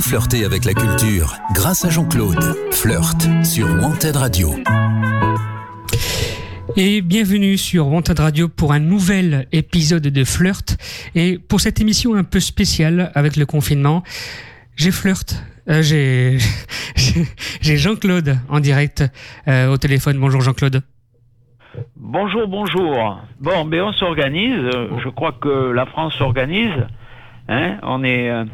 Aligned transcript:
Flirter 0.00 0.44
avec 0.44 0.64
la 0.64 0.72
culture 0.72 1.34
grâce 1.52 1.84
à 1.84 1.90
Jean-Claude. 1.90 2.56
Flirt 2.72 3.28
sur 3.44 3.66
Wanted 3.66 4.16
Radio. 4.16 4.54
Et 6.76 7.02
bienvenue 7.02 7.58
sur 7.58 7.88
Wanted 7.88 8.18
Radio 8.18 8.48
pour 8.48 8.72
un 8.72 8.78
nouvel 8.78 9.46
épisode 9.52 10.02
de 10.02 10.24
Flirt. 10.24 10.78
Et 11.14 11.38
pour 11.38 11.60
cette 11.60 11.80
émission 11.80 12.14
un 12.14 12.24
peu 12.24 12.40
spéciale 12.40 13.12
avec 13.14 13.36
le 13.36 13.44
confinement, 13.44 14.02
j'ai 14.76 14.90
Flirt. 14.90 15.44
Euh, 15.68 15.82
j'ai 15.82 16.38
j'ai 17.60 17.76
Jean-Claude 17.76 18.38
en 18.48 18.60
direct 18.60 19.04
euh, 19.48 19.68
au 19.68 19.76
téléphone. 19.76 20.18
Bonjour 20.18 20.40
Jean-Claude. 20.40 20.82
Bonjour, 21.96 22.48
bonjour. 22.48 23.20
Bon, 23.38 23.64
mais 23.64 23.80
on 23.80 23.92
s'organise. 23.92 24.70
Je 25.04 25.08
crois 25.10 25.32
que 25.32 25.70
la 25.70 25.84
France 25.86 26.14
s'organise. 26.14 26.86
Hein 27.48 27.78
on 27.82 28.04
est, 28.04 28.30
euh, 28.30 28.44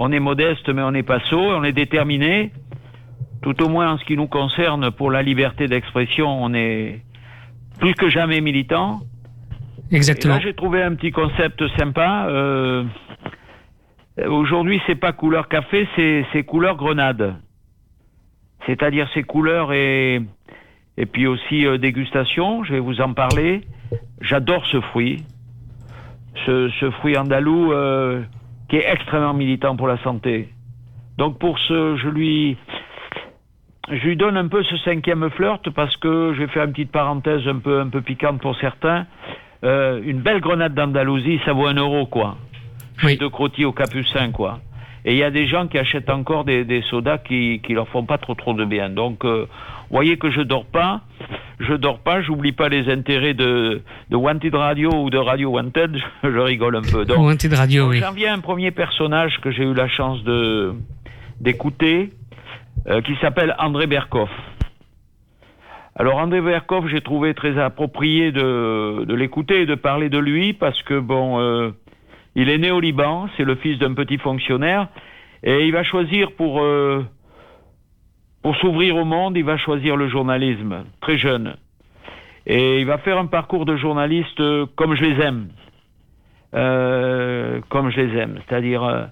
on 0.00 0.10
est 0.12 0.18
modeste, 0.18 0.68
mais 0.70 0.80
on 0.82 0.92
n'est 0.92 1.02
pas 1.04 1.20
sot. 1.28 1.38
On 1.38 1.62
est 1.62 1.72
déterminé. 1.72 2.52
Tout 3.42 3.62
au 3.62 3.68
moins 3.68 3.92
en 3.92 3.98
ce 3.98 4.04
qui 4.06 4.16
nous 4.16 4.26
concerne, 4.26 4.90
pour 4.90 5.10
la 5.10 5.22
liberté 5.22 5.66
d'expression, 5.68 6.42
on 6.42 6.52
est 6.54 7.02
plus 7.78 7.94
que 7.94 8.08
jamais 8.08 8.40
militant. 8.40 9.00
Exactement. 9.92 10.40
j'ai 10.40 10.54
trouvé 10.54 10.82
un 10.82 10.94
petit 10.94 11.10
concept 11.10 11.62
sympa. 11.76 12.26
Euh, 12.28 12.84
Aujourd'hui, 14.26 14.80
c'est 14.86 14.96
pas 14.96 15.12
couleur 15.12 15.48
café, 15.48 15.86
c'est 15.96 16.44
couleur 16.44 16.76
grenade. 16.76 17.36
C'est-à-dire 18.66 19.08
ces 19.14 19.22
couleurs 19.22 19.72
et 19.72 20.20
et 20.96 21.06
puis 21.06 21.26
aussi 21.26 21.66
euh, 21.66 21.78
dégustation, 21.78 22.64
je 22.64 22.72
vais 22.74 22.80
vous 22.80 23.00
en 23.00 23.14
parler. 23.14 23.62
J'adore 24.20 24.66
ce 24.66 24.80
fruit, 24.80 25.24
ce, 26.44 26.68
ce 26.80 26.90
fruit 26.90 27.16
andalou 27.16 27.72
euh, 27.72 28.22
qui 28.70 28.76
est 28.76 28.88
extrêmement 28.88 29.34
militant 29.34 29.76
pour 29.76 29.88
la 29.88 29.98
santé. 29.98 30.48
Donc 31.18 31.38
pour 31.38 31.58
ce, 31.58 31.96
je 31.96 32.08
lui, 32.08 32.56
je 33.90 34.06
lui 34.06 34.16
donne 34.16 34.36
un 34.36 34.46
peu 34.46 34.62
ce 34.62 34.76
cinquième 34.78 35.28
flirt 35.30 35.68
parce 35.70 35.96
que 35.96 36.32
je 36.34 36.40
vais 36.40 36.46
faire 36.46 36.64
une 36.64 36.72
petite 36.72 36.92
parenthèse 36.92 37.46
un 37.48 37.58
peu, 37.58 37.80
un 37.80 37.88
peu 37.88 38.00
piquante 38.00 38.40
pour 38.40 38.56
certains. 38.56 39.06
Euh, 39.64 40.00
une 40.04 40.20
belle 40.20 40.40
grenade 40.40 40.72
d'Andalousie, 40.72 41.40
ça 41.44 41.52
vaut 41.52 41.66
un 41.66 41.74
euro 41.74 42.06
quoi. 42.06 42.36
Oui. 43.02 43.18
De 43.18 43.26
crottis 43.26 43.64
au 43.64 43.72
capucin 43.72 44.30
quoi. 44.30 44.60
Et 45.04 45.12
il 45.12 45.18
y 45.18 45.24
a 45.24 45.30
des 45.30 45.46
gens 45.46 45.66
qui 45.66 45.78
achètent 45.78 46.10
encore 46.10 46.44
des, 46.44 46.64
des 46.64 46.82
sodas 46.82 47.18
qui, 47.18 47.60
qui 47.64 47.74
leur 47.74 47.88
font 47.88 48.04
pas 48.04 48.18
trop 48.18 48.34
trop 48.34 48.54
de 48.54 48.64
bien. 48.64 48.88
Donc 48.88 49.24
euh, 49.24 49.46
voyez 49.90 50.16
que 50.16 50.30
je 50.30 50.42
dors 50.42 50.66
pas, 50.66 51.00
je 51.60 51.74
dors 51.74 51.98
pas, 51.98 52.22
j'oublie 52.22 52.52
pas 52.52 52.68
les 52.68 52.90
intérêts 52.90 53.34
de, 53.34 53.82
de 54.08 54.16
Wanted 54.16 54.54
Radio 54.54 54.90
ou 54.92 55.10
de 55.10 55.18
Radio 55.18 55.50
Wanted, 55.50 55.96
je, 56.24 56.38
rigole 56.38 56.76
un 56.76 56.82
peu. 56.82 57.04
Donc, 57.04 57.18
Wanted 57.18 57.52
Radio, 57.52 57.88
oui. 57.88 57.98
J'en 57.98 58.12
viens 58.12 58.32
à 58.32 58.36
un 58.36 58.40
premier 58.40 58.70
personnage 58.70 59.38
que 59.42 59.50
j'ai 59.50 59.64
eu 59.64 59.74
la 59.74 59.88
chance 59.88 60.22
de 60.24 60.74
d'écouter, 61.40 62.10
euh, 62.86 63.00
qui 63.00 63.14
s'appelle 63.20 63.54
André 63.58 63.86
Berkoff. 63.86 64.30
Alors 65.96 66.18
André 66.18 66.40
Berkoff, 66.40 66.86
j'ai 66.88 67.00
trouvé 67.00 67.34
très 67.34 67.58
approprié 67.58 68.30
de, 68.30 69.04
de 69.04 69.14
l'écouter 69.14 69.62
et 69.62 69.66
de 69.66 69.74
parler 69.74 70.08
de 70.08 70.18
lui 70.18 70.52
parce 70.52 70.82
que 70.82 70.98
bon, 70.98 71.40
euh, 71.40 71.70
il 72.34 72.48
est 72.48 72.58
né 72.58 72.70
au 72.70 72.80
Liban, 72.80 73.28
c'est 73.36 73.44
le 73.44 73.54
fils 73.54 73.78
d'un 73.78 73.94
petit 73.94 74.18
fonctionnaire 74.18 74.88
et 75.42 75.66
il 75.66 75.72
va 75.72 75.82
choisir 75.82 76.32
pour 76.32 76.62
euh, 76.62 77.04
pour 78.42 78.56
s'ouvrir 78.56 78.96
au 78.96 79.04
monde, 79.04 79.36
il 79.36 79.44
va 79.44 79.56
choisir 79.58 79.96
le 79.96 80.08
journalisme, 80.08 80.84
très 81.00 81.18
jeune. 81.18 81.56
Et 82.46 82.80
il 82.80 82.86
va 82.86 82.98
faire 82.98 83.18
un 83.18 83.26
parcours 83.26 83.66
de 83.66 83.76
journaliste 83.76 84.40
euh, 84.40 84.66
comme 84.76 84.94
je 84.94 85.04
les 85.04 85.20
aime. 85.22 85.48
Euh, 86.54 87.60
comme 87.68 87.90
je 87.90 88.00
les 88.00 88.18
aime. 88.18 88.40
C'est-à-dire 88.46 88.82
euh, 88.82 89.04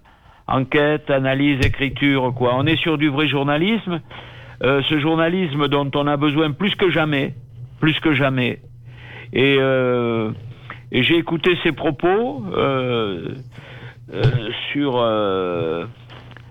enquête, 0.47 1.11
analyse, 1.11 1.65
écriture, 1.65 2.33
quoi. 2.35 2.55
On 2.57 2.65
est 2.65 2.81
sur 2.81 2.97
du 2.97 3.09
vrai 3.09 3.29
journalisme. 3.29 4.01
Ce 4.61 4.99
journalisme 4.99 5.69
dont 5.69 5.89
on 5.95 6.09
a 6.09 6.17
besoin 6.17 6.51
plus 6.51 6.75
que 6.75 6.91
jamais. 6.91 7.35
Plus 7.79 8.01
que 8.01 8.13
jamais. 8.13 8.59
Et, 9.33 9.55
et 9.55 11.03
j'ai 11.05 11.17
écouté 11.17 11.57
ses 11.63 11.71
propos 11.71 12.43
sur 14.73 14.97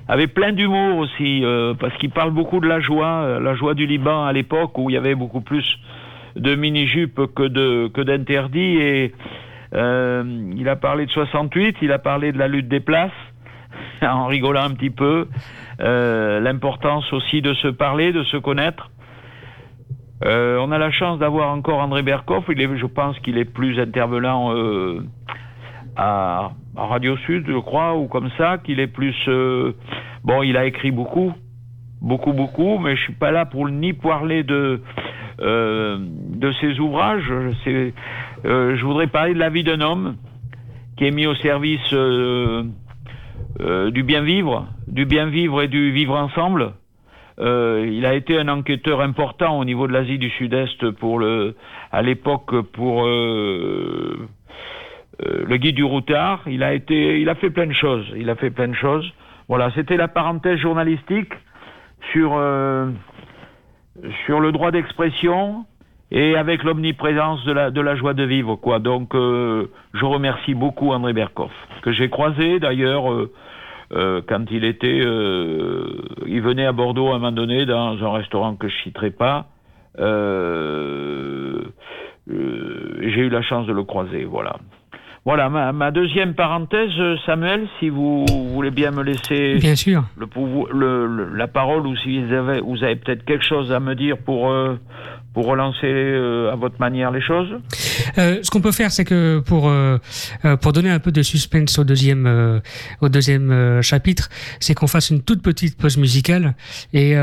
avec 0.07 0.33
plein 0.33 0.53
d'humour 0.53 0.97
aussi, 0.97 1.43
euh, 1.43 1.73
parce 1.73 1.95
qu'il 1.97 2.11
parle 2.11 2.31
beaucoup 2.31 2.59
de 2.59 2.67
la 2.67 2.79
joie, 2.79 3.23
euh, 3.23 3.39
la 3.39 3.55
joie 3.55 3.73
du 3.73 3.85
Liban 3.85 4.25
à 4.25 4.31
l'époque 4.31 4.77
où 4.77 4.89
il 4.89 4.93
y 4.93 4.97
avait 4.97 5.15
beaucoup 5.15 5.41
plus 5.41 5.65
de 6.35 6.55
mini-jupes 6.55 7.33
que 7.35 7.43
de 7.43 7.89
que 7.93 8.01
d'interdits. 8.01 8.77
Et 8.77 9.13
euh, 9.73 10.53
il 10.55 10.69
a 10.69 10.75
parlé 10.75 11.05
de 11.05 11.11
68, 11.11 11.77
il 11.81 11.91
a 11.91 11.99
parlé 11.99 12.31
de 12.31 12.37
la 12.37 12.47
lutte 12.47 12.69
des 12.69 12.79
places, 12.79 13.11
en 14.01 14.27
rigolant 14.27 14.63
un 14.63 14.71
petit 14.71 14.91
peu. 14.91 15.27
Euh, 15.81 16.39
L'importance 16.39 17.11
aussi 17.11 17.41
de 17.41 17.53
se 17.55 17.67
parler, 17.67 18.13
de 18.13 18.23
se 18.23 18.37
connaître. 18.37 18.89
Euh, 20.25 20.57
on 20.59 20.71
a 20.71 20.77
la 20.77 20.89
chance 20.89 21.19
d'avoir 21.19 21.51
encore 21.51 21.79
André 21.79 22.01
Berkoff. 22.01 22.45
Il 22.49 22.61
est, 22.61 22.77
je 22.77 22.85
pense 22.85 23.19
qu'il 23.19 23.37
est 23.37 23.45
plus 23.45 23.79
intervenant 23.79 24.51
à 25.95 26.51
Radio 26.77 27.17
Sud, 27.17 27.45
je 27.47 27.57
crois, 27.57 27.95
ou 27.95 28.07
comme 28.07 28.29
ça, 28.37 28.59
qu'il 28.59 28.79
est 28.79 28.87
plus... 28.87 29.15
Euh, 29.27 29.73
bon, 30.23 30.43
il 30.43 30.55
a 30.57 30.65
écrit 30.65 30.91
beaucoup, 30.91 31.33
beaucoup, 32.01 32.33
beaucoup, 32.33 32.77
mais 32.77 32.95
je 32.95 33.01
suis 33.01 33.13
pas 33.13 33.31
là 33.31 33.45
pour 33.45 33.67
ni 33.67 33.93
parler 33.93 34.43
de, 34.43 34.81
euh, 35.41 35.97
de 35.99 36.51
ses 36.61 36.79
ouvrages. 36.79 37.31
Euh, 37.31 37.91
je 38.45 38.85
voudrais 38.85 39.07
parler 39.07 39.33
de 39.33 39.39
la 39.39 39.49
vie 39.49 39.63
d'un 39.63 39.81
homme 39.81 40.17
qui 40.97 41.05
est 41.05 41.11
mis 41.11 41.25
au 41.25 41.35
service 41.35 41.93
du 43.59 44.03
bien 44.03 44.21
vivre, 44.21 44.67
du 44.87 45.05
bien 45.05 45.25
vivre 45.27 45.63
et 45.63 45.67
du 45.67 45.91
vivre 45.91 46.15
ensemble. 46.15 46.73
il 47.39 48.05
a 48.05 48.13
été 48.13 48.37
un 48.37 48.47
enquêteur 48.47 49.01
important 49.01 49.59
au 49.59 49.65
niveau 49.65 49.87
de 49.87 49.93
l'Asie 49.93 50.17
du 50.19 50.29
Sud-Est 50.29 50.91
pour 50.91 51.19
le, 51.19 51.55
à 51.91 52.01
l'époque 52.01 52.61
pour 52.71 53.07
le 55.19 55.57
guide 55.57 55.75
du 55.75 55.83
routard. 55.83 56.41
Il 56.47 56.63
a 56.63 56.73
été, 56.73 57.19
il 57.19 57.29
a 57.29 57.35
fait 57.35 57.49
plein 57.49 57.67
de 57.67 57.73
choses. 57.73 58.05
Il 58.15 58.29
a 58.29 58.35
fait 58.35 58.51
plein 58.51 58.67
de 58.67 58.75
choses. 58.75 59.11
Voilà, 59.47 59.71
c'était 59.75 59.97
la 59.97 60.07
parenthèse 60.07 60.59
journalistique 60.59 61.33
sur 62.11 62.33
euh, 62.35 62.91
sur 64.25 64.39
le 64.39 64.51
droit 64.51 64.71
d'expression 64.71 65.65
et 66.11 66.35
avec 66.35 66.63
l'omniprésence 66.63 67.43
de 67.45 67.51
la 67.53 67.71
de 67.71 67.81
la 67.81 67.95
joie 67.95 68.13
de 68.13 68.23
vivre, 68.23 68.55
quoi. 68.55 68.79
Donc, 68.79 69.15
euh, 69.15 69.67
je 69.93 70.05
remercie 70.05 70.53
beaucoup 70.53 70.91
André 70.91 71.13
Berkoff 71.13 71.51
que 71.81 71.91
j'ai 71.91 72.09
croisé 72.09 72.59
d'ailleurs. 72.59 73.11
Euh, 73.11 73.31
euh, 73.93 74.21
quand 74.27 74.51
il 74.51 74.65
était, 74.65 74.97
il 74.97 76.41
venait 76.41 76.65
à 76.65 76.73
Bordeaux 76.73 77.07
à 77.07 77.11
un 77.11 77.19
moment 77.19 77.31
donné 77.31 77.65
dans 77.65 77.97
un 78.03 78.11
restaurant 78.11 78.57
que 78.57 78.67
je 78.67 78.75
citerai 78.83 79.11
pas. 79.11 79.45
j'ai 79.97 80.03
eu 82.27 83.29
la 83.29 83.41
chance 83.43 83.65
de 83.65 83.71
le 83.71 83.83
croiser, 83.85 84.25
voilà. 84.25 84.57
Voilà, 85.27 85.49
ma, 85.49 85.91
deuxième 85.91 86.35
parenthèse, 86.35 86.89
Samuel, 87.25 87.67
si 87.81 87.89
vous 87.89 88.23
voulez 88.53 88.71
bien 88.71 88.91
me 88.91 89.03
laisser 89.03 89.55
bien 89.55 89.75
sûr. 89.75 90.05
Le, 90.17 91.35
la 91.35 91.47
parole 91.47 91.85
ou 91.85 91.97
si 91.97 92.23
vous 92.23 92.31
avez, 92.31 92.61
vous 92.61 92.81
avez 92.81 92.95
peut-être 92.95 93.25
quelque 93.25 93.43
chose 93.43 93.73
à 93.73 93.81
me 93.81 93.93
dire 93.93 94.17
pour, 94.19 94.49
euh, 94.49 94.79
pour 95.37 95.45
relancer 95.45 95.85
euh, 95.85 96.51
à 96.51 96.55
votre 96.55 96.79
manière 96.79 97.11
les 97.11 97.21
choses? 97.21 97.49
Euh, 98.17 98.39
Ce 98.41 98.49
qu'on 98.49 98.59
peut 98.59 98.71
faire, 98.71 98.91
c'est 98.91 99.05
que 99.05 99.37
pour, 99.37 99.69
euh, 99.69 99.99
pour 100.61 100.73
donner 100.73 100.89
un 100.89 100.97
peu 100.97 101.11
de 101.11 101.21
suspense 101.21 101.77
au 101.77 101.83
deuxième, 101.83 102.25
euh, 102.25 102.59
au 103.01 103.09
deuxième 103.09 103.83
chapitre, 103.83 104.29
c'est 104.59 104.73
qu'on 104.73 104.87
fasse 104.87 105.11
une 105.11 105.21
toute 105.21 105.43
petite 105.43 105.77
pause 105.77 105.97
musicale. 105.97 106.55
Et, 106.91 107.13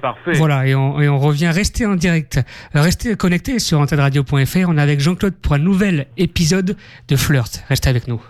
parfait. 0.00 0.32
Voilà, 0.32 0.66
et 0.66 0.74
on, 0.74 1.02
et 1.02 1.08
on 1.10 1.18
revient. 1.18 1.48
Restez 1.48 1.84
en 1.84 1.96
direct. 1.96 2.40
Restez 2.72 3.14
connectés 3.14 3.58
sur 3.58 3.78
antenradio.fr. 3.78 4.66
On 4.66 4.78
est 4.78 4.80
avec 4.80 5.00
Jean-Claude 5.00 5.34
pour 5.34 5.52
un 5.52 5.58
nouvel 5.58 6.06
épisode 6.16 6.78
de 7.08 7.16
Flirt. 7.16 7.62
Restez 7.68 7.90
avec 7.90 8.08
nous. 8.08 8.22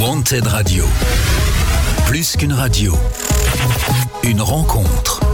Wanted 0.00 0.48
Radio. 0.48 0.84
Plus 2.08 2.36
qu'une 2.36 2.52
radio. 2.52 2.94
Une 4.24 4.40
rencontre. 4.40 5.27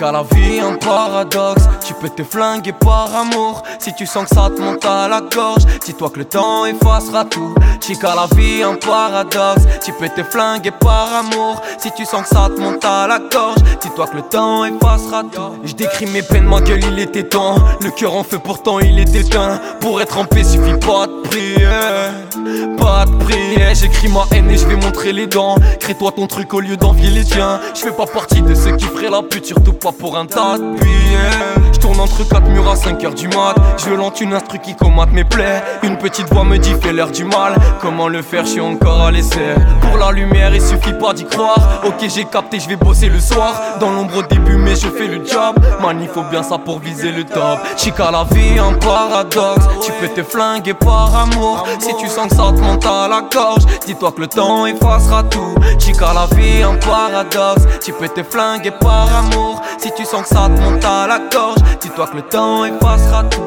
Car 0.00 0.12
la 0.12 0.22
vie 0.22 0.56
est 0.56 0.60
un 0.60 0.76
paradoxe, 0.76 1.64
tu 1.84 1.92
peux 1.92 2.08
te 2.08 2.24
flinguer 2.24 2.72
par 2.72 3.14
amour. 3.14 3.62
Si 3.78 3.92
tu 3.92 4.06
sens 4.06 4.26
que 4.26 4.34
ça 4.34 4.48
te 4.48 4.58
monte 4.58 4.82
à 4.86 5.06
la 5.08 5.20
gorge, 5.20 5.66
dis-toi 5.84 6.08
que 6.08 6.20
le 6.20 6.24
temps 6.24 6.64
effacera 6.64 7.26
tout 7.26 7.54
Chica, 7.80 8.14
la 8.14 8.26
vie, 8.36 8.62
un 8.62 8.74
paradoxe. 8.74 9.62
Tu 9.84 9.92
peux 9.92 10.08
te 10.08 10.22
flinguer 10.22 10.70
par 10.70 11.08
amour. 11.14 11.60
Si 11.78 11.90
tu 11.92 12.04
sens 12.04 12.22
que 12.22 12.28
ça 12.28 12.48
te 12.54 12.60
monte 12.60 12.84
à 12.84 13.06
la 13.06 13.18
gorge, 13.18 13.58
dis-toi 13.80 14.06
que 14.06 14.16
le 14.16 14.22
temps 14.22 14.64
effacera 14.64 15.22
tout. 15.22 15.58
Je 15.64 15.74
décris 15.74 16.06
mes 16.06 16.22
peines, 16.22 16.44
ma 16.44 16.60
gueule, 16.60 16.84
il 16.84 16.98
était 16.98 17.24
temps. 17.24 17.56
Le 17.80 17.90
cœur 17.90 18.14
en 18.14 18.22
feu, 18.22 18.38
pourtant 18.38 18.80
il 18.80 18.98
est 18.98 19.14
éteint. 19.14 19.58
Pour 19.80 20.00
être 20.00 20.18
en 20.18 20.24
paix, 20.24 20.44
suffit 20.44 20.74
pas 20.74 21.06
de 21.06 21.28
prier. 21.28 22.76
Pas 22.76 23.06
de 23.06 23.24
prier. 23.24 23.74
J'écris 23.74 24.08
ma 24.08 24.24
haine 24.32 24.50
et 24.50 24.56
je 24.56 24.66
vais 24.66 24.76
montrer 24.76 25.12
les 25.12 25.26
dents. 25.26 25.56
Crée-toi 25.80 26.12
ton 26.12 26.26
truc 26.26 26.52
au 26.54 26.60
lieu 26.60 26.76
d'envier 26.76 27.10
les 27.10 27.24
tiens. 27.24 27.60
Je 27.74 27.80
fais 27.80 27.92
pas 27.92 28.06
partie 28.06 28.42
de 28.42 28.54
ceux 28.54 28.76
qui 28.76 28.86
feraient 28.86 29.10
la 29.10 29.22
pute, 29.22 29.46
surtout 29.46 29.72
pas 29.72 29.92
pour 29.92 30.16
un 30.18 30.26
tas 30.26 30.58
de 30.58 30.78
billets. 30.78 31.69
Tourne 31.90 32.02
entre 32.02 32.28
quatre 32.28 32.48
murs 32.48 32.70
à 32.70 32.76
5 32.76 33.02
heures 33.02 33.14
du 33.14 33.26
mat. 33.26 33.56
Je 33.84 33.90
lente 33.90 34.20
une 34.20 34.32
instru 34.32 34.60
qui 34.60 34.76
comate 34.76 35.10
mes 35.10 35.24
plaies. 35.24 35.60
Une 35.82 35.96
petite 35.98 36.32
voix 36.32 36.44
me 36.44 36.56
dit 36.56 36.74
fais 36.80 36.92
l'air 36.92 37.10
du 37.10 37.24
mal. 37.24 37.56
Comment 37.80 38.06
le 38.06 38.22
faire, 38.22 38.44
je 38.44 38.50
suis 38.50 38.60
encore 38.60 39.06
à 39.06 39.10
l'essai. 39.10 39.56
Pour 39.80 39.98
la 39.98 40.12
lumière, 40.12 40.54
il 40.54 40.62
suffit 40.62 40.92
pas 40.92 41.12
d'y 41.12 41.24
croire. 41.24 41.80
Ok, 41.84 42.06
j'ai 42.06 42.26
capté, 42.26 42.60
je 42.60 42.68
vais 42.68 42.76
bosser 42.76 43.08
le 43.08 43.18
soir. 43.18 43.54
Dans 43.80 43.90
l'ombre 43.90 44.18
au 44.18 44.22
début, 44.22 44.56
mais 44.56 44.76
je 44.76 44.88
fais 44.88 45.08
le 45.08 45.24
job. 45.24 45.56
Man, 45.82 46.06
faut 46.14 46.22
bien 46.22 46.44
ça 46.44 46.58
pour 46.58 46.78
viser 46.78 47.10
le 47.10 47.24
top. 47.24 47.58
Chica, 47.76 48.10
la 48.12 48.24
vie, 48.30 48.58
un 48.58 48.74
paradoxe. 48.74 49.66
Tu 49.84 49.90
peux 50.00 50.08
te 50.08 50.22
flinguer 50.22 50.74
par 50.74 51.16
amour. 51.16 51.66
Si 51.80 51.96
tu 51.96 52.06
sens 52.06 52.28
que 52.28 52.36
ça 52.36 52.52
te 52.52 52.60
monte 52.60 52.86
à 52.86 53.08
la 53.08 53.22
gorge, 53.22 53.64
dis-toi 53.86 54.12
que 54.12 54.20
le 54.20 54.26
temps 54.28 54.64
effacera 54.66 55.24
tout. 55.24 55.56
Chica, 55.80 56.12
la 56.14 56.26
vie, 56.36 56.62
un 56.62 56.76
paradoxe. 56.76 57.66
Tu 57.84 57.92
peux 57.92 58.08
te 58.08 58.22
flinguer 58.22 58.70
par 58.70 59.08
amour. 59.12 59.60
Si 59.78 59.90
tu 59.96 60.04
sens 60.04 60.22
que 60.22 60.28
ça 60.28 60.48
te 60.48 60.60
monte 60.60 60.84
à 60.84 61.06
la 61.06 61.18
gorge, 61.18 61.58
dis-toi 61.80 62.06
que 62.08 62.16
le 62.16 62.22
temps 62.22 62.64
effacera 62.64 63.24
tout. 63.24 63.42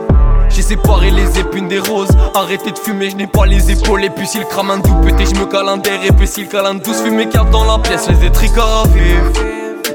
J'ai 0.50 0.62
séparé 0.62 1.12
les 1.12 1.40
épines 1.40 1.68
des 1.68 1.80
roses. 1.80 2.16
Arrêtez 2.36 2.72
de 2.72 2.78
fumer, 2.78 3.10
je 3.10 3.16
n'ai 3.16 3.28
pas 3.28 3.46
les 3.46 3.72
épaules. 3.72 4.04
Et 4.04 4.10
puis 4.10 4.28
si 4.28 4.40
le 4.40 4.46
crame 4.46 4.72
un 4.72 4.78
doux 4.78 4.96
pété, 5.04 5.26
je 5.26 5.40
me 5.40 5.46
cale 5.46 5.68
Et 6.06 6.12
puis 6.12 6.28
si 6.28 6.42
le 6.42 6.48
câlin 6.48 6.76
douce 6.76 7.02
fume 7.02 7.28
cartes 7.30 7.50
dans 7.50 7.66
la 7.66 7.80
pièce, 7.80 8.08
les 8.10 8.28
étricards. 8.28 8.86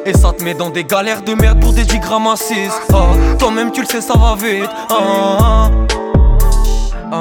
Et 0.05 0.13
ça 0.17 0.33
te 0.33 0.43
met 0.43 0.55
dans 0.55 0.71
des 0.71 0.85
galères 0.85 1.23
de 1.23 1.35
merde 1.35 1.61
pour 1.61 1.73
des 1.73 1.85
10 1.85 1.99
grammes 1.99 2.29
à 2.29 2.37
6 2.37 2.55
ah, 2.95 2.97
Toi-même 3.39 3.73
tu 3.73 3.83
le 3.83 3.87
sais 3.87 4.01
ça 4.01 4.15
va 4.15 4.37
vite 4.37 4.71
ah, 4.89 4.97
ah. 5.41 5.68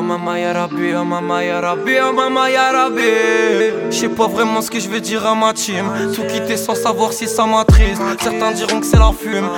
Oh 0.07 0.09
mama 0.09 0.39
ya 0.39 0.53
rabbi, 0.53 0.93
oh 0.95 1.03
mama 1.03 1.43
ya 1.43 1.59
rabbi, 1.59 1.97
oh 1.99 2.15
Je 3.89 3.91
sais 3.91 4.07
pas 4.07 4.27
vraiment 4.27 4.61
ce 4.61 4.71
que 4.71 4.79
je 4.79 4.87
vais 4.87 5.01
dire 5.01 5.27
à 5.27 5.35
ma 5.35 5.51
team. 5.51 5.85
Tout 6.15 6.23
quitter 6.23 6.55
sans 6.55 6.75
savoir 6.75 7.11
si 7.11 7.27
ça 7.27 7.45
m'attriste. 7.45 8.01
Certains 8.21 8.51
diront 8.53 8.79
que 8.79 8.85
c'est 8.85 8.99
la 8.99 9.11
fume. 9.11 9.49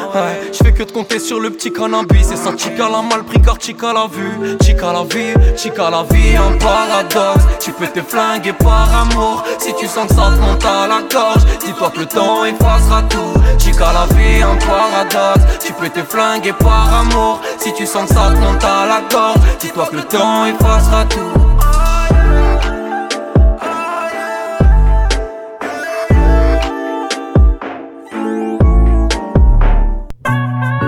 Je 0.51 0.57
fais 0.57 0.73
que 0.73 0.81
de 0.81 0.91
compter 0.91 1.19
sur 1.19 1.39
le 1.39 1.51
petit 1.51 1.71
cannabis. 1.71 2.31
Et 2.31 2.35
ça 2.35 2.57
chica 2.57 2.89
la 2.89 3.03
mal 3.03 3.23
pris 3.25 3.39
car 3.39 3.59
chica 3.59 3.93
la 3.93 4.07
vue. 4.11 4.57
Chica 4.63 4.91
la 4.91 5.03
vie, 5.03 5.35
chica 5.55 5.91
la 5.91 6.03
vie 6.11 6.35
un 6.35 6.57
paradoxe. 6.57 7.45
Tu 7.59 7.71
peux 7.71 7.87
te 7.87 8.01
flinguer 8.01 8.53
par 8.53 8.89
amour. 9.01 9.43
Si 9.59 9.71
tu 9.75 9.85
sens 9.85 10.07
que 10.07 10.15
ça 10.15 10.31
te 10.31 10.39
monte 10.41 10.65
à 10.65 10.87
la 10.87 11.01
gorge 11.01 11.45
Dis-toi 11.63 11.91
que 11.91 11.99
le 11.99 12.05
temps 12.07 12.45
effacera 12.45 13.03
tout. 13.03 13.39
Chica 13.59 13.93
la 13.93 14.07
vie 14.15 14.41
un 14.41 14.55
paradoxe. 14.65 15.59
Tu 15.63 15.73
peux 15.73 15.89
te 15.89 16.01
flinguer 16.01 16.53
par 16.53 16.91
amour. 17.01 17.39
Si 17.59 17.71
tu 17.71 17.85
sens 17.85 18.07
que 18.09 18.15
ça 18.15 18.31
te 18.31 18.39
monte 18.39 18.63
à 18.63 18.87
la 18.87 19.01
gorge 19.11 19.41
Dis-toi 19.59 19.87
que 19.91 19.95
le 19.97 20.03
temps 20.03 20.38
tout. 21.09 21.19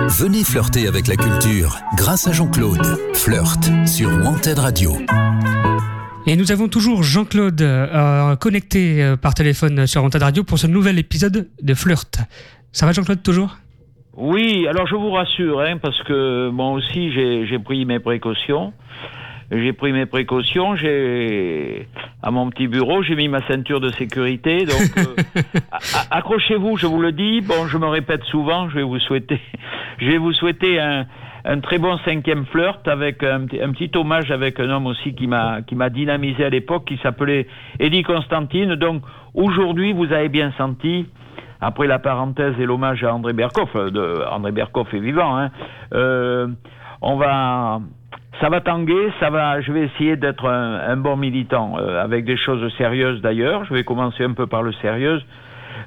Venez 0.08 0.44
flirter 0.44 0.86
avec 0.86 1.06
la 1.08 1.16
culture 1.16 1.76
grâce 1.96 2.26
à 2.28 2.32
Jean-Claude. 2.32 2.80
Flirt 3.14 3.70
sur 3.86 4.08
Wanted 4.08 4.58
Radio. 4.58 4.92
Et 6.26 6.36
nous 6.36 6.52
avons 6.52 6.68
toujours 6.68 7.02
Jean-Claude 7.02 7.60
euh, 7.60 8.36
connecté 8.36 9.02
euh, 9.02 9.16
par 9.16 9.34
téléphone 9.34 9.86
sur 9.86 10.02
Wanted 10.02 10.22
Radio 10.22 10.44
pour 10.44 10.58
ce 10.58 10.66
nouvel 10.66 10.98
épisode 10.98 11.48
de 11.60 11.74
Flirt. 11.74 12.20
Ça 12.70 12.86
va 12.86 12.92
Jean-Claude 12.92 13.22
toujours? 13.22 13.56
Oui, 14.14 14.66
alors 14.68 14.86
je 14.86 14.94
vous 14.94 15.10
rassure, 15.10 15.60
hein, 15.60 15.78
parce 15.80 16.00
que 16.04 16.50
moi 16.50 16.70
aussi 16.72 17.12
j'ai 17.12 17.58
pris 17.58 17.84
mes 17.86 17.98
précautions 17.98 18.72
j'ai 19.52 19.74
pris 19.74 19.92
mes 19.92 20.06
précautions, 20.06 20.76
j'ai 20.76 21.86
à 22.22 22.30
mon 22.30 22.48
petit 22.48 22.68
bureau, 22.68 23.02
j'ai 23.02 23.14
mis 23.14 23.28
ma 23.28 23.42
ceinture 23.46 23.80
de 23.80 23.90
sécurité. 23.90 24.64
Donc 24.64 24.96
euh, 24.96 25.58
accrochez-vous, 26.10 26.78
je 26.78 26.86
vous 26.86 27.00
le 27.00 27.12
dis. 27.12 27.42
Bon, 27.42 27.66
je 27.66 27.76
me 27.76 27.86
répète 27.86 28.24
souvent, 28.24 28.70
je 28.70 28.76
vais 28.76 28.82
vous 28.82 28.98
souhaiter, 28.98 29.40
je 29.98 30.06
vais 30.06 30.16
vous 30.16 30.32
souhaiter 30.32 30.80
un, 30.80 31.06
un 31.44 31.60
très 31.60 31.78
bon 31.78 31.98
cinquième 31.98 32.46
flirt 32.46 32.88
avec 32.88 33.22
un, 33.22 33.42
un, 33.42 33.72
petit 33.72 33.90
hommage 33.94 34.30
avec 34.30 34.58
un 34.58 34.70
homme 34.70 34.86
aussi 34.86 35.14
qui 35.14 35.26
m'a 35.26 35.60
qui 35.60 35.74
m'a 35.74 35.90
dynamisé 35.90 36.44
à 36.44 36.48
l'époque, 36.48 36.86
qui 36.86 36.96
s'appelait 37.02 37.46
Eddie 37.78 38.04
Constantine. 38.04 38.76
Donc 38.76 39.02
aujourd'hui, 39.34 39.92
vous 39.92 40.12
avez 40.12 40.30
bien 40.30 40.52
senti. 40.56 41.06
Après 41.64 41.86
la 41.86 42.00
parenthèse 42.00 42.54
et 42.58 42.66
l'hommage 42.66 43.04
à 43.04 43.14
André 43.14 43.34
Berkoff, 43.34 43.68
euh, 43.76 43.90
de, 43.90 44.24
André 44.28 44.50
Berkoff 44.50 44.92
est 44.94 44.98
vivant, 44.98 45.38
hein, 45.38 45.50
euh, 45.94 46.48
on 47.00 47.16
va 47.16 47.80
ça 48.42 48.48
va 48.48 48.60
tanguer, 48.60 49.12
ça 49.20 49.30
va. 49.30 49.60
Je 49.60 49.70
vais 49.70 49.82
essayer 49.82 50.16
d'être 50.16 50.46
un, 50.48 50.96
bon 50.96 51.16
militant 51.16 51.76
euh, 51.78 52.02
avec 52.02 52.24
des 52.24 52.36
choses 52.36 52.74
sérieuses 52.76 53.22
d'ailleurs. 53.22 53.64
Je 53.66 53.72
vais 53.72 53.84
commencer 53.84 54.24
un 54.24 54.32
peu 54.32 54.48
par 54.48 54.64
le 54.64 54.72
sérieux, 54.72 55.22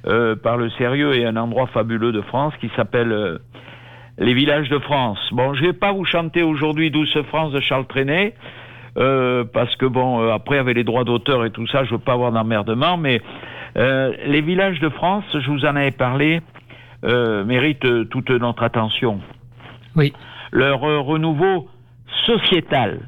euh, 0.08 0.38
par 0.38 0.56
le 0.56 0.70
sérieux 0.72 1.14
et 1.16 1.26
un 1.26 1.36
endroit 1.36 1.68
fabuleux 1.68 2.14
de 2.14 2.22
France 2.22 2.54
qui 2.62 2.72
s'appelle 2.78 3.12
euh, 3.12 3.40
les 4.18 4.34
villages 4.34 4.70
de 4.70 4.80
France. 4.80 5.20
Bon, 5.34 5.54
je 5.54 5.66
vais 5.66 5.74
pas 5.74 5.92
vous 5.92 6.06
chanter 6.06 6.44
aujourd'hui 6.44 6.92
Douce 6.92 7.18
France 7.28 7.52
de 7.52 7.60
Charles 7.60 7.88
Trenet. 7.88 8.34
parce 8.96 9.76
que 9.76 9.86
bon, 9.86 10.32
après 10.32 10.58
avec 10.58 10.78
les 10.78 10.86
droits 10.86 11.04
d'auteur 11.04 11.44
et 11.44 11.52
tout 11.52 11.68
ça, 11.68 11.84
je 11.84 11.92
veux 11.92 12.00
pas 12.00 12.14
avoir 12.14 12.32
d'emmerdement, 12.32 12.96
mais 12.96 13.20
les 13.76 14.40
villages 14.40 14.80
de 14.80 14.88
France, 14.88 15.26
je 15.34 15.52
vous 15.52 15.66
en 15.66 15.76
avais 15.76 15.92
parlé, 15.92 16.40
méritent 17.04 18.10
toute 18.10 18.30
notre 18.30 18.64
attention. 18.64 19.20
Oui. 19.98 20.14
Leur 20.54 20.80
renouveau 20.80 21.68
sociétale 22.26 23.00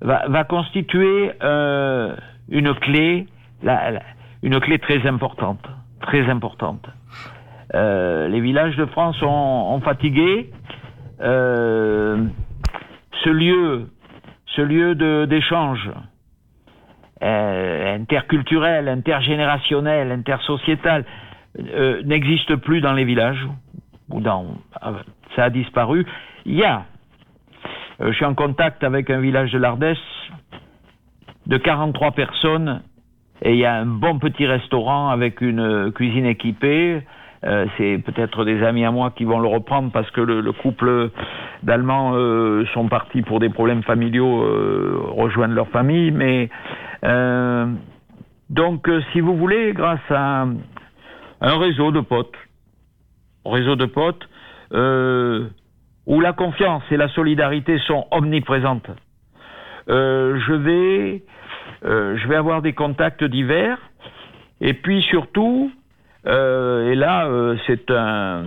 va, 0.00 0.44
constituer 0.44 1.32
euh, 1.42 2.14
une 2.48 2.74
clé, 2.74 3.26
une 4.42 4.60
clé 4.60 4.78
très 4.78 5.06
importante, 5.06 5.64
très 6.00 6.28
importante. 6.28 6.86
Euh, 7.74 8.28
les 8.28 8.40
villages 8.40 8.76
de 8.76 8.86
France 8.86 9.20
ont, 9.22 9.80
fatigué 9.80 10.50
euh, 11.20 12.24
ce 13.24 13.30
lieu, 13.30 13.88
ce 14.46 14.62
lieu 14.62 14.94
d'échange 15.26 15.90
interculturel, 17.20 18.88
intergénérationnel, 18.88 20.12
intersociétal 20.12 21.04
n'existe 22.04 22.56
plus 22.56 22.82
dans 22.82 22.92
les 22.92 23.04
villages 23.04 23.46
ou 24.10 24.20
dans 24.20 24.58
ça 25.34 25.44
a 25.44 25.50
disparu. 25.50 26.06
Il 26.44 26.54
y 26.54 26.64
a 26.64 26.84
je 28.00 28.12
suis 28.12 28.24
en 28.24 28.34
contact 28.34 28.84
avec 28.84 29.08
un 29.10 29.20
village 29.20 29.52
de 29.52 29.58
l'Ardèche 29.58 29.98
de 31.46 31.56
43 31.56 32.12
personnes 32.12 32.82
et 33.42 33.52
il 33.52 33.58
y 33.58 33.64
a 33.64 33.74
un 33.74 33.86
bon 33.86 34.18
petit 34.18 34.46
restaurant 34.46 35.08
avec 35.08 35.40
une 35.40 35.60
euh, 35.60 35.90
cuisine 35.90 36.26
équipée. 36.26 37.02
Euh, 37.44 37.66
c'est 37.76 37.98
peut-être 37.98 38.44
des 38.44 38.62
amis 38.62 38.84
à 38.84 38.90
moi 38.90 39.12
qui 39.12 39.24
vont 39.24 39.38
le 39.38 39.48
reprendre 39.48 39.90
parce 39.92 40.10
que 40.10 40.20
le, 40.20 40.52
couple 40.52 41.10
d'Allemands 41.62 42.12
sont 42.74 42.88
partis 42.88 43.22
pour 43.22 43.40
des 43.40 43.50
problèmes 43.50 43.82
familiaux 43.82 44.42
rejoindre 45.14 45.54
leur 45.54 45.68
famille. 45.68 46.10
Mais 46.10 46.48
donc, 48.50 48.90
si 49.12 49.20
vous 49.20 49.36
voulez, 49.36 49.74
grâce 49.74 50.10
à 50.10 50.46
un 51.40 51.58
réseau 51.58 51.92
de 51.92 52.00
potes, 52.00 52.34
réseau 53.44 53.76
de 53.76 53.86
potes, 53.86 54.26
où 56.06 56.20
la 56.20 56.32
confiance 56.32 56.82
et 56.90 56.96
la 56.96 57.08
solidarité 57.08 57.78
sont 57.86 58.06
omniprésentes. 58.10 58.90
Euh, 59.88 60.38
je 60.46 60.52
vais, 60.52 61.22
euh, 61.84 62.16
je 62.16 62.28
vais 62.28 62.36
avoir 62.36 62.62
des 62.62 62.72
contacts 62.72 63.24
divers, 63.24 63.78
et 64.60 64.74
puis 64.74 65.02
surtout, 65.02 65.70
euh, 66.26 66.90
et 66.90 66.94
là, 66.94 67.28
c'est 67.66 67.90
un, 67.90 68.44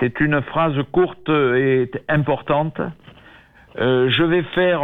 c'est 0.00 0.20
une 0.20 0.42
phrase 0.42 0.74
courte 0.92 1.28
et 1.28 1.90
importante. 2.08 2.80
je 3.76 4.22
vais 4.22 4.42
faire 4.54 4.80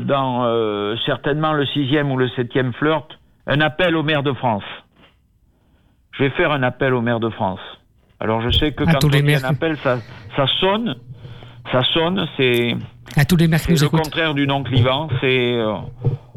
dans 0.00 0.96
certainement 1.04 1.52
le 1.52 1.66
sixième 1.66 2.10
ou 2.10 2.16
le 2.16 2.28
septième 2.28 2.72
flirt 2.74 3.08
un 3.46 3.60
appel 3.60 3.96
au 3.96 4.02
maire 4.02 4.22
de 4.22 4.32
France. 4.32 4.64
Je 6.12 6.24
vais 6.24 6.30
faire 6.30 6.52
un 6.52 6.62
appel 6.62 6.94
au 6.94 7.00
maire 7.00 7.20
de 7.20 7.30
France. 7.30 7.60
Alors 8.22 8.40
je 8.40 8.56
sais 8.56 8.70
que 8.70 8.84
quand 8.84 9.04
on 9.04 9.10
fait 9.10 9.44
un 9.44 9.48
appel, 9.48 9.76
ça, 9.82 9.98
ça 10.36 10.46
sonne, 10.60 10.94
ça 11.72 11.82
sonne, 11.92 12.24
c'est 12.36 12.76
à 13.16 13.24
tous 13.24 13.36
les 13.36 13.48
le 13.48 13.88
contraire 13.88 14.32
du 14.34 14.46
non 14.46 14.62
clivant, 14.62 15.08
c'est 15.20 15.54
euh, 15.56 15.72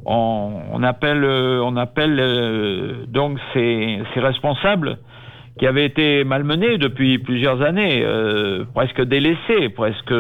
on, 0.04 0.82
appelle, 0.82 1.24
euh, 1.24 1.62
on 1.64 1.78
appelle 1.78 2.18
euh, 2.20 3.06
donc 3.08 3.38
ces, 3.54 4.02
ces, 4.14 4.20
responsables 4.20 4.98
qui 5.60 5.68
avaient 5.68 5.86
été 5.86 6.24
malmenés 6.24 6.80
depuis 6.80 7.20
plusieurs 7.20 7.62
années, 7.62 8.04
presque 8.74 9.02
délaissés, 9.04 9.70
presque 9.70 10.14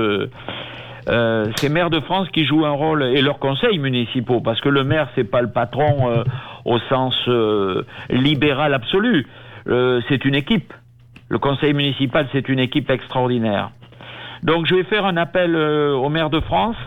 ces 1.57 1.69
maires 1.69 1.89
de 1.89 1.99
France 2.01 2.29
qui 2.31 2.45
jouent 2.45 2.65
un 2.65 2.71
rôle 2.71 3.03
et 3.03 3.21
leurs 3.23 3.39
conseils 3.39 3.79
municipaux, 3.79 4.39
parce 4.39 4.61
que 4.61 4.69
le 4.69 4.83
maire 4.83 5.09
c'est 5.15 5.25
pas 5.25 5.41
le 5.41 5.51
patron 5.51 6.23
au 6.63 6.79
sens 6.87 7.15
libéral 8.09 8.73
absolu, 8.73 9.27
c'est 9.65 10.23
une 10.23 10.35
équipe. 10.35 10.73
Le 11.29 11.39
conseil 11.39 11.73
municipal 11.73 12.27
c'est 12.31 12.47
une 12.49 12.59
équipe 12.59 12.89
extraordinaire. 12.89 13.71
Donc 14.43 14.65
je 14.67 14.75
vais 14.75 14.83
faire 14.83 15.05
un 15.05 15.17
appel 15.17 15.55
au 15.55 16.09
maire 16.09 16.29
de 16.29 16.39
France. 16.41 16.77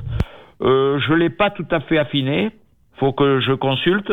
je 0.61 1.15
l'ai 1.15 1.31
pas 1.31 1.51
tout 1.51 1.67
à 1.71 1.81
fait 1.81 1.99
affiné, 1.99 2.51
faut 2.97 3.13
que 3.13 3.41
je 3.41 3.53
consulte 3.53 4.13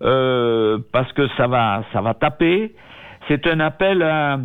parce 0.00 1.12
que 1.12 1.28
ça 1.36 1.46
va 1.46 1.84
ça 1.92 2.00
va 2.00 2.14
taper. 2.14 2.72
C'est 3.28 3.46
un 3.46 3.60
appel 3.60 4.02
à, 4.02 4.38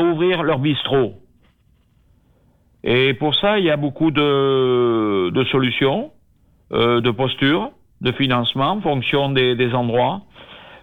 ouvrir 0.00 0.42
leur 0.42 0.58
bistrot. 0.58 1.14
Et 2.84 3.14
pour 3.14 3.34
ça, 3.34 3.58
il 3.58 3.64
y 3.64 3.70
a 3.70 3.76
beaucoup 3.76 4.10
de, 4.10 5.44
solutions, 5.50 6.10
euh, 6.72 7.00
de 7.00 7.10
postures, 7.10 7.70
de 8.02 8.12
financement 8.12 8.72
en 8.72 8.80
fonction 8.82 9.30
des, 9.30 9.74
endroits. 9.74 10.20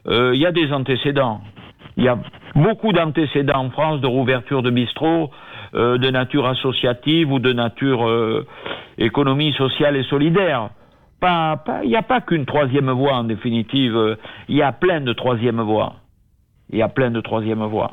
Euh, 0.08 0.32
il 0.34 0.42
y 0.42 0.46
a 0.46 0.52
des 0.52 0.74
antécédents. 0.74 1.42
Il 1.98 2.04
y 2.04 2.08
a 2.08 2.18
beaucoup 2.56 2.92
d'antécédents 2.92 3.66
en 3.66 3.70
France 3.70 4.02
de 4.02 4.08
rouverture 4.08 4.62
de 4.62 4.70
bistrots, 4.70 5.30
euh, 5.76 5.98
de 5.98 6.10
nature 6.10 6.48
associative 6.48 7.32
ou 7.32 7.40
de 7.40 7.54
nature 7.54 8.08
euh, 8.08 8.46
économie 8.98 9.54
sociale 9.54 9.96
et 9.96 10.04
solidaire. 10.04 10.70
Il 11.22 11.88
n'y 11.88 11.96
a 11.96 12.02
pas 12.02 12.20
qu'une 12.20 12.46
troisième 12.46 12.92
voie 12.92 13.14
en 13.14 13.24
définitive. 13.24 14.18
Il 14.50 14.58
y 14.58 14.62
a 14.62 14.74
plein 14.74 15.00
de 15.00 15.14
troisième 15.14 15.62
voies. 15.62 15.94
Il 16.70 16.80
y 16.80 16.82
a 16.82 16.90
plein 16.90 17.12
de 17.12 17.22
troisième 17.22 17.64
voies. 17.64 17.92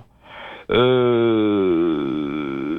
Euh, 0.70 2.78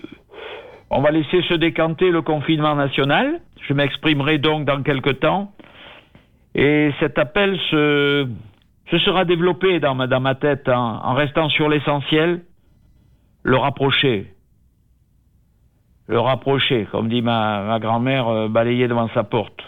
on 0.89 1.01
va 1.01 1.11
laisser 1.11 1.41
se 1.43 1.53
décanter 1.53 2.11
le 2.11 2.21
confinement 2.21 2.75
national. 2.75 3.39
Je 3.67 3.73
m'exprimerai 3.73 4.37
donc 4.37 4.65
dans 4.65 4.83
quelques 4.83 5.19
temps. 5.19 5.51
Et 6.53 6.91
cet 6.99 7.17
appel 7.17 7.57
se, 7.69 8.27
se 8.89 8.97
sera 8.99 9.25
développé 9.25 9.79
dans 9.79 9.95
ma, 9.95 10.35
tête 10.35 10.67
en, 10.67 11.13
restant 11.13 11.49
sur 11.49 11.69
l'essentiel, 11.69 12.41
le 13.43 13.57
rapprocher. 13.57 14.33
Le 16.07 16.19
rapprocher, 16.19 16.87
comme 16.91 17.07
dit 17.07 17.21
ma, 17.21 17.61
ma 17.63 17.79
grand-mère, 17.79 18.27
euh, 18.27 18.47
balayer 18.49 18.87
devant 18.87 19.07
sa 19.13 19.23
porte. 19.23 19.61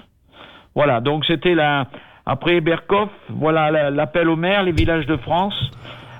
Voilà, 0.75 1.00
donc 1.00 1.25
c'était 1.25 1.55
la. 1.55 1.88
Après 2.25 2.62
Berkoff, 2.62 3.10
voilà 3.29 3.89
l'appel 3.91 4.29
au 4.29 4.38
maire, 4.38 4.63
les 4.63 4.72
villages 4.72 5.05
de 5.05 5.17
France. 5.17 5.72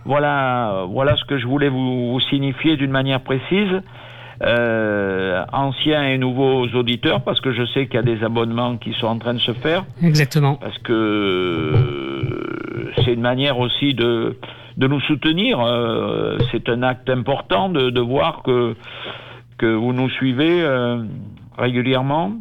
Voilà, 0.06 0.84
voilà 0.90 1.16
ce 1.16 1.24
que 1.24 1.38
je 1.38 1.48
voulais 1.48 1.70
vous 1.70 2.20
signifier 2.30 2.76
d'une 2.76 2.92
manière 2.92 3.22
précise 3.22 3.82
euh, 4.46 5.46
anciens 5.54 6.04
et 6.04 6.18
nouveaux 6.18 6.68
auditeurs, 6.68 7.22
parce 7.22 7.40
que 7.40 7.54
je 7.54 7.66
sais 7.68 7.88
qu'il 7.88 7.96
y 7.96 8.00
a 8.00 8.04
des 8.04 8.24
abonnements 8.24 8.78
qui 8.78 8.94
sont 8.94 9.08
en 9.08 9.18
train 9.18 9.34
de 9.34 9.40
se 9.40 9.54
faire. 9.54 9.86
Exactement. 10.04 10.56
Parce 10.56 10.78
que 10.80 10.94
euh, 10.94 12.92
c'est 13.04 13.14
une 13.14 13.22
manière 13.22 13.60
aussi 13.60 13.94
de, 13.94 14.38
de 14.78 14.88
nous 14.88 15.00
soutenir. 15.02 15.60
Euh, 15.62 16.38
c'est 16.52 16.68
un 16.70 16.84
acte 16.84 17.10
important 17.10 17.70
de, 17.70 17.90
de, 17.90 18.02
voir 18.02 18.44
que, 18.44 18.76
que 19.58 19.74
vous 19.74 19.94
nous 19.94 20.10
suivez 20.10 20.62
euh, 20.62 21.04
régulièrement. 21.58 22.34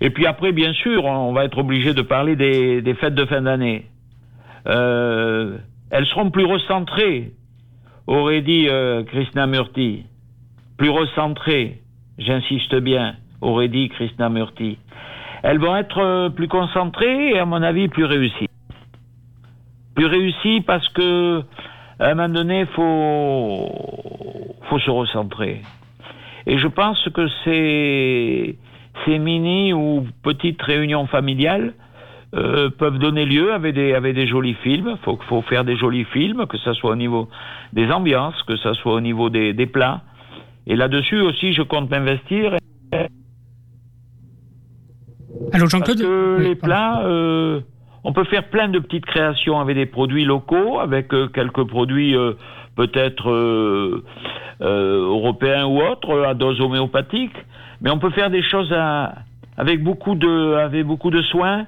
Et 0.00 0.10
puis 0.10 0.26
après, 0.26 0.52
bien 0.52 0.72
sûr, 0.74 1.04
on 1.04 1.32
va 1.32 1.44
être 1.44 1.58
obligé 1.58 1.94
de 1.94 2.02
parler 2.02 2.36
des, 2.36 2.82
des 2.82 2.94
fêtes 2.94 3.14
de 3.14 3.24
fin 3.24 3.42
d'année. 3.42 3.86
Euh, 4.68 5.56
elles 5.90 6.06
seront 6.06 6.30
plus 6.30 6.44
recentrées, 6.44 7.32
aurait 8.06 8.42
dit 8.42 8.68
euh, 8.68 9.04
Krishna 9.04 9.46
Murti 9.46 10.04
plus 10.76 10.90
recentrées, 10.90 11.80
j'insiste 12.18 12.74
bien, 12.76 13.16
aurait 13.40 13.68
dit 13.68 13.88
Krishnamurti. 13.88 14.78
Elles 15.42 15.58
vont 15.58 15.76
être 15.76 15.98
euh, 15.98 16.28
plus 16.28 16.48
concentrées 16.48 17.30
et 17.30 17.38
à 17.38 17.44
mon 17.44 17.62
avis 17.62 17.88
plus 17.88 18.04
réussies. 18.04 18.48
Plus 19.94 20.06
réussies 20.06 20.60
parce 20.60 20.88
que 20.90 21.42
à 21.98 22.10
un 22.10 22.14
moment 22.14 22.28
donné, 22.28 22.66
faut 22.66 23.70
faut 24.68 24.78
se 24.78 24.90
recentrer. 24.90 25.62
Et 26.46 26.58
je 26.58 26.66
pense 26.66 27.08
que 27.14 27.28
ces 27.44 28.58
ces 29.04 29.18
mini 29.18 29.72
ou 29.72 30.06
petites 30.22 30.60
réunions 30.62 31.06
familiales 31.06 31.74
euh, 32.34 32.70
peuvent 32.70 32.98
donner 32.98 33.24
lieu 33.24 33.52
avec 33.52 33.74
des, 33.74 33.94
avec 33.94 34.14
des 34.14 34.26
jolis 34.26 34.56
films. 34.62 34.96
Faut, 35.04 35.18
faut 35.28 35.42
faire 35.42 35.64
des 35.64 35.76
jolis 35.76 36.04
films, 36.04 36.46
que 36.46 36.58
ce 36.58 36.72
soit 36.74 36.90
au 36.90 36.96
niveau 36.96 37.28
des 37.72 37.90
ambiances, 37.90 38.42
que 38.42 38.56
ce 38.56 38.74
soit 38.74 38.94
au 38.94 39.00
niveau 39.00 39.30
des, 39.30 39.52
des 39.52 39.66
plats. 39.66 40.02
Et 40.66 40.74
là-dessus 40.74 41.20
aussi, 41.20 41.52
je 41.52 41.62
compte 41.62 41.90
m'investir. 41.90 42.56
Alors 45.52 45.68
Jean-Claude 45.68 46.04
les 46.40 46.54
plats, 46.56 47.02
euh, 47.04 47.60
on 48.04 48.12
peut 48.12 48.24
faire 48.24 48.48
plein 48.48 48.68
de 48.68 48.78
petites 48.78 49.06
créations 49.06 49.60
avec 49.60 49.76
des 49.76 49.86
produits 49.86 50.24
locaux, 50.24 50.80
avec 50.80 51.12
euh, 51.14 51.28
quelques 51.28 51.64
produits 51.64 52.16
euh, 52.16 52.32
peut-être 52.74 53.30
européens 54.60 55.66
ou 55.66 55.80
autres, 55.80 56.24
à 56.26 56.34
dose 56.34 56.60
homéopathique. 56.60 57.36
Mais 57.80 57.90
on 57.90 57.98
peut 57.98 58.10
faire 58.10 58.30
des 58.30 58.42
choses 58.42 58.72
à, 58.72 59.14
avec 59.56 59.82
beaucoup 59.82 60.14
de, 60.14 60.54
avec 60.54 60.84
beaucoup 60.84 61.10
de 61.10 61.22
soins 61.22 61.66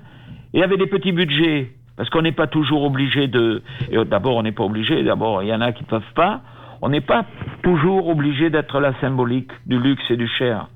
et 0.55 0.62
avec 0.62 0.78
des 0.78 0.87
petits 0.87 1.12
budgets. 1.12 1.71
Parce 1.97 2.11
qu'on 2.11 2.23
n'est 2.23 2.33
pas 2.33 2.47
toujours 2.47 2.85
obligé 2.85 3.26
de. 3.26 3.62
D'abord, 4.07 4.37
on 4.37 4.43
n'est 4.43 4.52
pas 4.52 4.64
obligé. 4.64 5.02
D'abord, 5.02 5.43
il 5.43 5.49
y 5.49 5.55
en 5.55 5.61
a 5.61 5.73
qui 5.73 5.85
peuvent 5.85 6.02
pas 6.14 6.43
on 6.83 6.89
n'est 6.89 7.01
pas 7.01 7.25
toujours 7.63 8.09
obligé 8.09 8.51
d'être 8.51 8.81
la 8.81 8.93
symbolique 9.01 9.51
du 9.67 9.79
luxe 9.79 10.05
et 10.11 10.17
du 10.17 10.29
cher. 10.29 10.69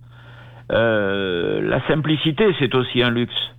Euh, 0.71 1.61
la 1.63 1.81
simplicité, 1.87 2.55
c'est 2.59 2.75
aussi 2.75 3.03
un 3.03 3.11
luxe. 3.11 3.53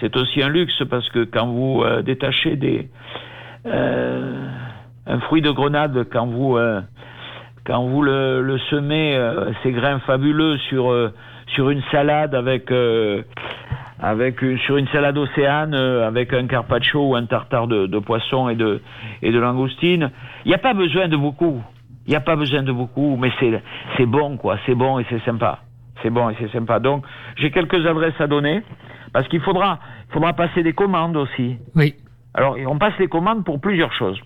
C'est 0.00 0.16
aussi 0.16 0.42
un 0.42 0.48
luxe 0.48 0.82
parce 0.88 1.08
que 1.10 1.24
quand 1.24 1.46
vous 1.46 1.82
euh, 1.82 2.02
détachez 2.02 2.56
des 2.56 2.88
euh, 3.66 4.46
un 5.06 5.20
fruit 5.20 5.42
de 5.42 5.50
grenade, 5.50 6.06
quand 6.12 6.26
vous 6.26 6.56
euh, 6.56 6.80
quand 7.66 7.82
vous 7.84 8.02
le, 8.02 8.40
le 8.42 8.58
semez 8.70 9.18
ces 9.62 9.72
grains 9.72 9.98
fabuleux 10.00 10.56
sur 10.68 10.94
sur 11.48 11.68
une 11.68 11.82
salade 11.90 12.34
avec 12.34 12.72
avec 14.00 14.40
sur 14.64 14.78
une 14.78 14.88
salade 14.88 15.18
océane 15.18 15.74
avec 15.74 16.32
un 16.32 16.46
carpaccio 16.46 17.10
ou 17.10 17.14
un 17.14 17.26
tartare 17.26 17.66
de, 17.66 17.86
de 17.86 17.98
poisson 17.98 18.48
et 18.48 18.54
de 18.54 18.80
et 19.20 19.32
de 19.32 19.38
langoustine, 19.38 20.10
il 20.46 20.48
n'y 20.48 20.54
a 20.54 20.58
pas 20.58 20.72
besoin 20.72 21.08
de 21.08 21.16
beaucoup. 21.16 21.62
Il 22.08 22.12
n'y 22.12 22.16
a 22.16 22.20
pas 22.20 22.36
besoin 22.36 22.62
de 22.62 22.72
beaucoup, 22.72 23.18
mais 23.18 23.30
c'est 23.38 23.62
c'est 23.98 24.06
bon 24.06 24.38
quoi, 24.38 24.56
c'est 24.64 24.74
bon 24.74 24.98
et 24.98 25.04
c'est 25.10 25.22
sympa. 25.26 25.58
C'est 26.02 26.08
bon 26.08 26.30
et 26.30 26.36
c'est 26.40 26.50
sympa. 26.50 26.80
Donc 26.80 27.04
j'ai 27.36 27.50
quelques 27.50 27.84
adresses 27.86 28.18
à 28.18 28.26
donner 28.26 28.62
parce 29.12 29.28
qu'il 29.28 29.42
faudra 29.42 29.78
faudra 30.08 30.32
passer 30.32 30.62
des 30.62 30.72
commandes 30.72 31.18
aussi. 31.18 31.58
Oui. 31.76 31.94
Alors 32.32 32.56
on 32.66 32.78
passe 32.78 32.94
les 32.98 33.08
commandes 33.08 33.44
pour 33.44 33.60
plusieurs 33.60 33.92
choses. 33.92 34.18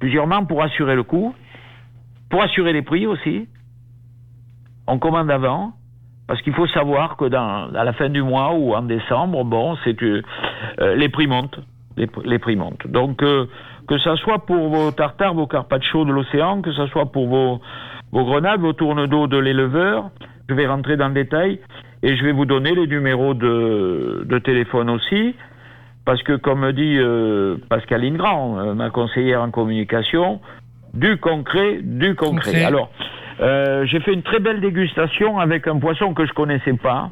Plusieurs 0.00 0.26
pour 0.46 0.62
assurer 0.62 0.94
le 0.94 1.02
coût, 1.02 1.34
pour 2.30 2.42
assurer 2.42 2.72
les 2.72 2.82
prix 2.82 3.06
aussi. 3.06 3.46
On 4.86 4.98
commande 4.98 5.30
avant 5.30 5.74
parce 6.26 6.40
qu'il 6.40 6.54
faut 6.54 6.66
savoir 6.68 7.18
que 7.18 7.26
dans 7.26 7.70
à 7.74 7.84
la 7.84 7.92
fin 7.92 8.08
du 8.08 8.22
mois 8.22 8.54
ou 8.54 8.74
en 8.74 8.82
décembre, 8.82 9.44
bon, 9.44 9.76
c'est 9.84 10.02
euh, 10.02 10.22
les 10.96 11.10
prix 11.10 11.26
montent, 11.26 11.60
les, 11.96 12.08
les 12.24 12.38
prix 12.38 12.56
montent. 12.56 12.86
Donc 12.86 13.22
euh, 13.22 13.46
que 13.88 13.98
ça 13.98 14.16
soit 14.16 14.40
pour 14.46 14.68
vos 14.68 14.90
tartares, 14.90 15.34
vos 15.34 15.46
carpaccio 15.46 16.04
de 16.04 16.12
l'océan, 16.12 16.62
que 16.62 16.72
ça 16.72 16.86
soit 16.88 17.06
pour 17.06 17.28
vos, 17.28 17.60
vos 18.12 18.24
grenades, 18.24 18.60
vos 18.60 18.72
tournes 18.72 19.06
d'eau 19.06 19.26
de 19.26 19.38
l'éleveur. 19.38 20.10
Je 20.48 20.54
vais 20.54 20.66
rentrer 20.66 20.96
dans 20.96 21.08
le 21.08 21.14
détail 21.14 21.60
et 22.02 22.16
je 22.16 22.24
vais 22.24 22.32
vous 22.32 22.44
donner 22.44 22.74
les 22.74 22.86
numéros 22.86 23.34
de, 23.34 24.24
de 24.26 24.38
téléphone 24.38 24.90
aussi, 24.90 25.34
parce 26.04 26.22
que 26.22 26.36
comme 26.36 26.70
dit 26.72 26.96
euh, 26.98 27.56
Pascaline 27.68 28.16
Grand, 28.16 28.58
euh, 28.58 28.74
ma 28.74 28.90
conseillère 28.90 29.42
en 29.42 29.50
communication, 29.50 30.40
du 30.94 31.16
concret, 31.16 31.80
du 31.82 32.14
concret. 32.14 32.52
concret. 32.52 32.64
Alors, 32.64 32.90
euh, 33.40 33.84
j'ai 33.86 34.00
fait 34.00 34.12
une 34.12 34.22
très 34.22 34.40
belle 34.40 34.60
dégustation 34.60 35.38
avec 35.38 35.66
un 35.66 35.78
poisson 35.78 36.14
que 36.14 36.26
je 36.26 36.32
connaissais 36.32 36.74
pas, 36.74 37.10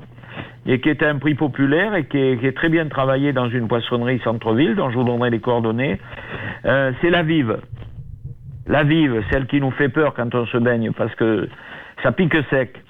et 0.66 0.80
qui 0.80 0.88
est 0.88 1.02
un 1.02 1.18
prix 1.18 1.35
populaire 1.35 1.94
et 1.94 2.06
qui 2.06 2.18
est, 2.18 2.38
qui 2.38 2.47
est, 2.47 2.56
très 2.56 2.68
bien 2.68 2.88
travaillé 2.88 3.33
dans 3.33 3.49
une 3.49 3.68
poissonnerie 3.68 4.21
centre-ville, 4.25 4.75
dont 4.75 4.90
je 4.90 4.97
vous 4.97 5.04
donnerai 5.04 5.30
les 5.30 5.40
coordonnées. 5.40 5.99
Euh, 6.64 6.92
c'est 7.00 7.11
la 7.11 7.23
vive. 7.23 7.59
La 8.66 8.83
vive, 8.83 9.23
celle 9.30 9.47
qui 9.47 9.61
nous 9.61 9.73
fait 9.73 9.90
peur 9.90 10.14
quand 10.14 10.35
on 10.35 10.47
se 10.47 10.56
baigne, 10.56 10.92
parce 10.92 11.14
que 11.16 11.49
ça 12.02 12.12
pique 12.12 12.35
sec. 12.49 12.80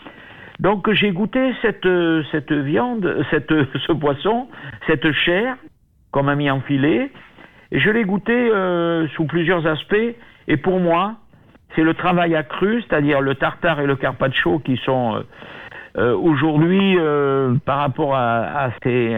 Donc 0.60 0.90
j'ai 0.92 1.10
goûté 1.10 1.52
cette, 1.62 1.88
cette 2.30 2.52
viande, 2.52 3.24
cette, 3.30 3.52
ce 3.86 3.92
poisson, 3.92 4.48
cette 4.86 5.10
chair 5.12 5.56
qu'on 6.12 6.22
m'a 6.22 6.36
mis 6.36 6.48
en 6.48 6.60
filet, 6.60 7.10
et 7.72 7.80
je 7.80 7.90
l'ai 7.90 8.04
goûté 8.04 8.32
euh, 8.32 9.08
sous 9.16 9.24
plusieurs 9.24 9.66
aspects, 9.66 10.14
et 10.46 10.56
pour 10.56 10.78
moi, 10.78 11.16
c'est 11.74 11.82
le 11.82 11.94
travail 11.94 12.36
accru, 12.36 12.82
c'est-à-dire 12.82 13.20
le 13.20 13.34
tartare 13.34 13.80
et 13.80 13.86
le 13.86 13.96
carpaccio 13.96 14.60
qui 14.60 14.76
sont... 14.84 15.16
Euh, 15.16 15.22
Aujourd'hui, 15.96 16.96
euh, 16.98 17.54
par 17.64 17.78
rapport 17.78 18.14
à, 18.14 18.64
à 18.64 18.70
ces 18.82 19.16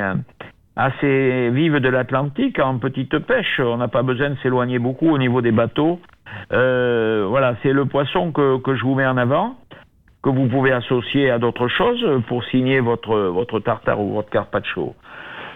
ces 1.00 1.50
vives 1.50 1.80
de 1.80 1.88
l'Atlantique 1.88 2.58
en 2.58 2.78
petite 2.78 3.18
pêche, 3.20 3.60
on 3.60 3.78
n'a 3.78 3.88
pas 3.88 4.02
besoin 4.02 4.30
de 4.30 4.36
s'éloigner 4.42 4.78
beaucoup 4.78 5.08
au 5.08 5.16
niveau 5.16 5.40
des 5.40 5.52
bateaux. 5.52 6.00
Euh, 6.52 7.24
voilà, 7.28 7.54
c'est 7.62 7.72
le 7.72 7.86
poisson 7.86 8.30
que, 8.30 8.58
que 8.58 8.74
je 8.74 8.82
vous 8.82 8.94
mets 8.94 9.06
en 9.06 9.16
avant 9.16 9.56
que 10.22 10.30
vous 10.30 10.48
pouvez 10.48 10.72
associer 10.72 11.30
à 11.30 11.38
d'autres 11.38 11.68
choses 11.68 12.04
pour 12.26 12.44
signer 12.46 12.80
votre, 12.80 13.16
votre 13.16 13.60
tartare 13.60 14.00
ou 14.00 14.12
votre 14.14 14.28
carpaccio. 14.28 14.94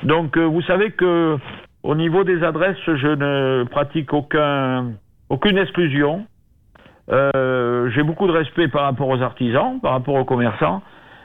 Donc, 0.04 0.36
euh, 0.36 0.44
vous 0.44 0.62
savez 0.62 0.92
que 0.92 1.36
au 1.82 1.94
niveau 1.94 2.24
des 2.24 2.42
adresses, 2.44 2.78
je 2.86 3.08
ne 3.08 3.64
pratique 3.64 4.12
aucun, 4.12 4.92
aucune 5.28 5.58
exclusion. 5.58 6.24
Euh, 7.10 7.90
j'ai 7.90 8.04
beaucoup 8.04 8.28
de 8.28 8.32
respect 8.32 8.68
par 8.68 8.82
rapport 8.82 9.08
aux 9.08 9.20
artisans, 9.20 9.80
par 9.80 9.92
rapport 9.92 10.14
aux 10.14 10.24
commerçants, 10.24 10.82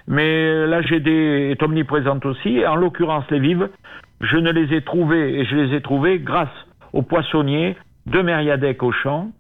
mais 0.08 0.68
la 0.68 0.82
GD 0.82 1.08
est 1.52 1.64
omniprésente 1.64 2.26
aussi. 2.26 2.66
En 2.66 2.76
l'occurrence, 2.76 3.26
les 3.32 3.40
vives, 3.40 3.70
je 4.22 4.38
ne 4.38 4.52
les 4.52 4.76
ai 4.76 4.82
trouvées 4.82 5.40
et 5.40 5.46
je 5.46 5.56
les 5.56 5.76
ai 5.76 5.82
trouvées 5.82 6.20
grâce 6.20 6.50
aux 6.94 7.02
poissonniers 7.02 7.76
de 8.06 8.22
Mériadec 8.22 8.82
au 8.84 8.92
champ. 8.92 9.32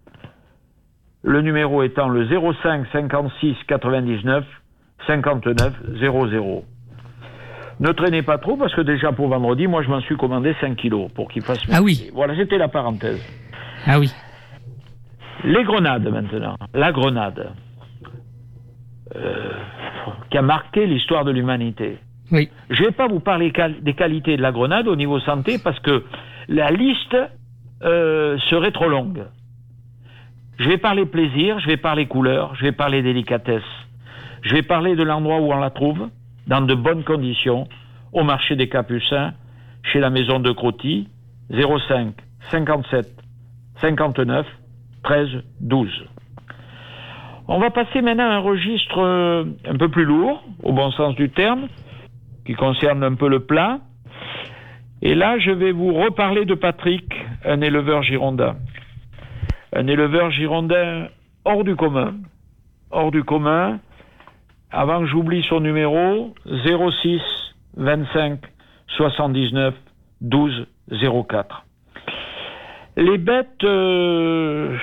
Le 1.24 1.42
numéro 1.42 1.84
étant 1.84 2.10
le 2.10 2.28
05 2.28 2.88
56 2.92 3.56
99 3.68 4.46
59 5.08 5.74
00. 6.00 6.66
Ne 7.80 7.92
traînez 7.92 8.22
pas 8.22 8.38
trop 8.38 8.56
parce 8.56 8.74
que 8.74 8.82
déjà 8.82 9.12
pour 9.12 9.28
vendredi, 9.28 9.68
moi 9.68 9.84
je 9.84 9.90
m'en 9.90 10.00
suis 10.02 10.16
commandé 10.16 10.56
5 10.62 10.76
kilos 10.76 11.12
pour 11.14 11.30
qu'il 11.30 11.42
fasse. 11.42 11.60
Ah 11.72 11.82
oui. 11.82 12.10
Voilà, 12.14 12.36
c'était 12.36 12.58
la 12.58 12.70
parenthèse. 12.70 13.22
Ah 13.86 14.00
oui. 14.00 14.12
Les 15.44 15.64
grenades 15.64 16.08
maintenant. 16.08 16.56
La 16.74 16.92
grenade. 16.92 17.52
Euh, 19.16 19.52
qui 20.30 20.38
a 20.38 20.42
marqué 20.42 20.86
l'histoire 20.86 21.26
de 21.26 21.32
l'humanité. 21.32 21.98
Oui. 22.32 22.50
Je 22.70 22.82
ne 22.82 22.88
vais 22.88 22.94
pas 22.94 23.08
vous 23.08 23.20
parler 23.20 23.52
des 23.82 23.94
qualités 23.94 24.38
de 24.38 24.42
la 24.42 24.52
grenade 24.52 24.88
au 24.88 24.96
niveau 24.96 25.20
santé 25.20 25.58
parce 25.64 25.80
que 25.80 26.04
la 26.48 26.72
liste 26.72 27.18
euh, 27.84 28.38
serait 28.50 28.72
trop 28.72 28.90
longue. 28.90 29.26
Je 30.58 30.70
vais 30.70 30.78
parler 30.78 31.06
plaisir, 31.06 31.60
je 31.60 31.68
vais 31.68 31.78
parler 31.78 32.08
couleur, 32.08 32.56
je 32.56 32.64
vais 32.64 32.72
parler 32.72 33.02
délicatesse. 33.02 33.64
Je 34.42 34.54
vais 34.54 34.62
parler 34.62 34.96
de 34.96 35.04
l'endroit 35.04 35.40
où 35.40 35.52
on 35.52 35.58
la 35.58 35.70
trouve, 35.70 36.10
dans 36.48 36.62
de 36.62 36.74
bonnes 36.74 37.04
conditions, 37.04 37.68
au 38.14 38.24
marché 38.24 38.56
des 38.56 38.70
Capucins, 38.70 39.34
chez 39.84 40.00
la 40.00 40.10
maison 40.10 40.40
de 40.40 40.52
Crotti, 40.52 41.08
05 41.50 42.14
57 42.52 43.08
59 43.82 44.46
13 45.04 45.28
12. 45.60 46.06
On 47.48 47.60
va 47.60 47.70
passer 47.70 48.02
maintenant 48.02 48.30
à 48.30 48.36
un 48.36 48.40
registre 48.40 48.98
euh, 48.98 49.46
un 49.66 49.78
peu 49.78 49.90
plus 49.90 50.04
lourd, 50.06 50.44
au 50.64 50.74
bon 50.74 50.90
sens 50.92 51.16
du 51.16 51.30
terme, 51.30 51.68
qui 52.46 52.54
concerne 52.54 53.04
un 53.04 53.14
peu 53.14 53.30
le 53.30 53.42
plat. 53.42 53.80
Et 55.04 55.14
là, 55.14 55.38
je 55.38 55.52
vais 55.52 55.72
vous 55.72 55.94
reparler 55.94 56.46
de 56.46 56.56
Patrick, 56.56 57.06
un 57.44 57.62
éleveur 57.62 58.02
girondin. 58.02 58.56
Un 59.74 59.86
éleveur 59.88 60.32
girondin 60.32 61.08
hors 61.44 61.64
du 61.64 61.76
commun. 61.76 62.16
Hors 62.90 63.12
du 63.12 63.24
commun. 63.24 63.80
Avant 64.72 65.02
que 65.02 65.06
j'oublie 65.06 65.44
son 65.44 65.60
numéro, 65.60 66.34
06 66.46 67.22
25 67.78 68.40
79 68.88 69.76
12 70.22 70.68
04. 71.28 71.66
Les 72.98 73.18
bêtes 73.18 73.64
euh, 73.64 74.76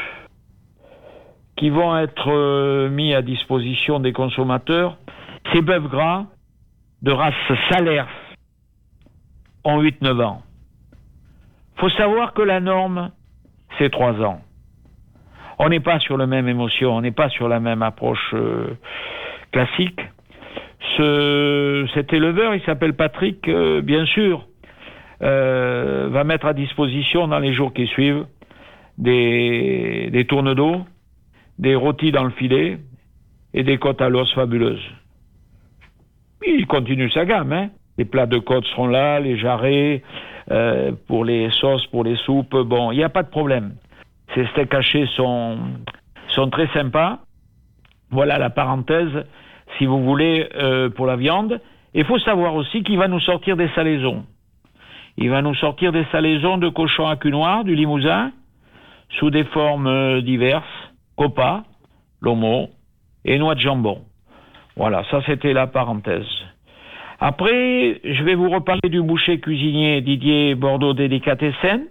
qui 1.63 1.71
vont 1.71 1.97
être 1.97 2.29
euh, 2.29 2.89
mis 2.89 3.15
à 3.15 3.23
disposition 3.23 4.01
des 4.01 4.13
consommateurs, 4.13 4.97
ces 5.53 5.63
bœufs 5.63 5.79
gras 5.79 6.25
de 7.03 7.13
race 7.13 7.35
Salers 7.71 8.09
ont 9.63 9.81
8-9 9.81 10.25
ans. 10.25 10.43
faut 11.77 11.91
savoir 11.91 12.35
que 12.35 12.43
la 12.43 12.59
norme, 12.59 13.13
c'est 13.79 13.91
3 13.91 14.21
ans. 14.23 14.41
On 15.61 15.69
n'est 15.69 15.79
pas 15.79 16.01
sur 16.01 16.17
la 16.17 16.27
même 16.27 16.49
émotion, 16.49 16.97
on 16.97 17.01
n'est 17.01 17.13
pas 17.13 17.29
sur 17.29 17.47
la 17.47 17.61
même 17.61 17.83
approche 17.83 18.35
euh, 18.35 18.77
classique. 19.53 20.01
Ce, 20.97 21.87
cet 21.95 22.13
éleveur, 22.13 22.57
il 22.57 22.63
s'appelle 22.63 22.95
Patrick, 22.95 23.47
euh, 23.47 23.83
bien 23.83 24.05
sûr, 24.05 24.49
va 25.21 26.25
mettre 26.25 26.47
à 26.47 26.55
disposition 26.55 27.29
dans 27.29 27.39
les 27.39 27.55
jours 27.55 27.73
qui 27.73 27.87
suivent 27.87 28.27
des, 28.99 30.09
des 30.11 30.25
tournes 30.25 30.55
d'eau, 30.55 30.85
des 31.63 31.77
rôtis 31.77 32.11
dans 32.11 32.25
le 32.25 32.31
filet 32.31 32.79
et 33.55 33.63
des 33.63 33.79
côtes 33.79 34.03
à 34.03 34.09
l'os 34.09 34.31
fabuleuses. 34.35 34.85
Il 36.45 36.67
continue 36.67 37.09
sa 37.11 37.25
gamme, 37.25 37.53
hein. 37.53 37.71
Les 37.99 38.05
plats 38.05 38.27
de 38.27 38.39
côte 38.39 38.67
seront 38.67 38.89
là, 38.89 39.21
les 39.21 39.37
jarrets, 39.39 40.03
euh, 40.51 40.93
pour 41.07 41.25
les 41.25 41.51
sauces, 41.51 41.87
pour 41.87 42.03
les 42.03 42.17
soupes. 42.17 42.57
Bon, 42.57 42.91
il 42.91 42.97
n'y 42.97 43.05
a 43.05 43.11
pas 43.11 43.23
de 43.23 43.29
problème. 43.29 43.75
Ces 44.35 44.47
steaks 44.47 44.75
hachés 44.75 45.07
sont, 45.15 45.59
sont 46.31 46.51
très 46.51 46.67
sympas. 46.69 47.21
Voilà 48.11 48.39
la 48.39 48.51
parenthèse, 48.51 49.25
si 49.79 49.87
vous 49.87 50.03
voulez, 50.03 50.49
euh, 50.57 50.89
pour 50.91 51.07
la 51.07 51.17
viande. 51.17 51.61
Il 51.95 52.05
faut 52.05 52.19
savoir 52.19 52.55
aussi 52.55 52.83
qu'il 52.83 52.99
va 52.99 53.07
nous 53.07 53.21
sortir 53.21 53.57
des 53.57 53.69
salaisons. 53.77 54.25
Il 55.17 55.31
va 55.31 55.43
nous 55.43 55.55
sortir 55.55 55.93
des 55.93 56.07
salaisons 56.11 56.59
de 56.59 56.71
cochon 56.71 57.07
à 57.07 57.17
cul 57.17 57.31
noir, 57.31 57.63
du 57.63 57.77
limousin, 57.77 58.33
sous 59.19 59.31
des 59.31 59.45
formes 59.45 59.87
euh, 59.87 60.23
diverses, 60.23 60.82
copa, 61.23 61.63
lomo 62.21 62.71
et 63.25 63.39
noix 63.39 63.55
de 63.55 63.61
jambon. 63.61 64.01
Voilà, 64.75 65.05
ça 65.09 65.21
c'était 65.25 65.53
la 65.53 65.69
parenthèse. 65.69 66.27
Après, 67.21 68.01
je 68.03 68.25
vais 68.25 68.35
vous 68.35 68.51
reparler 68.51 68.89
du 68.89 69.01
boucher 69.01 69.39
cuisinier 69.39 70.01
Didier 70.01 70.57
Bordeaux 70.57 70.95
Délicatessen, 70.95 71.87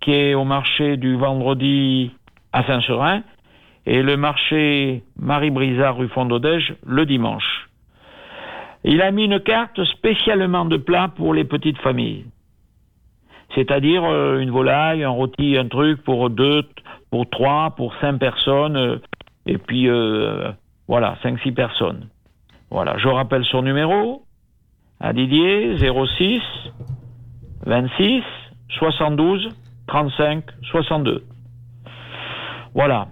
qui 0.00 0.12
est 0.12 0.34
au 0.34 0.42
marché 0.42 0.96
du 0.96 1.14
vendredi 1.14 2.10
à 2.52 2.64
Saint-Seurin, 2.64 3.22
et 3.86 4.02
le 4.02 4.16
marché 4.16 5.04
Marie-Brizard 5.20 5.96
rue 5.96 6.08
Fondodège 6.08 6.74
le 6.84 7.06
dimanche. 7.06 7.68
Il 8.82 9.02
a 9.02 9.12
mis 9.12 9.26
une 9.26 9.38
carte 9.38 9.84
spécialement 9.84 10.64
de 10.64 10.78
plats 10.78 11.12
pour 11.14 11.32
les 11.32 11.44
petites 11.44 11.78
familles. 11.78 12.24
C'est-à-dire 13.54 14.02
euh, 14.04 14.40
une 14.40 14.50
volaille, 14.50 15.04
un 15.04 15.10
rôti, 15.10 15.56
un 15.56 15.68
truc 15.68 16.02
pour 16.02 16.28
deux, 16.30 16.64
pour 17.12 17.28
trois, 17.28 17.74
pour 17.76 17.94
cinq 18.00 18.18
personnes, 18.18 18.76
euh, 18.76 18.96
et 19.44 19.58
puis 19.58 19.86
euh, 19.86 20.50
voilà, 20.88 21.16
cinq, 21.22 21.38
six 21.40 21.52
personnes. 21.52 22.08
Voilà, 22.70 22.96
je 22.96 23.06
rappelle 23.06 23.44
son 23.44 23.60
numéro, 23.60 24.22
à 24.98 25.12
Didier, 25.12 25.76
06 25.76 26.40
26 27.66 28.22
72 28.70 29.50
35 29.88 30.44
62. 30.70 31.24
Voilà. 32.74 33.08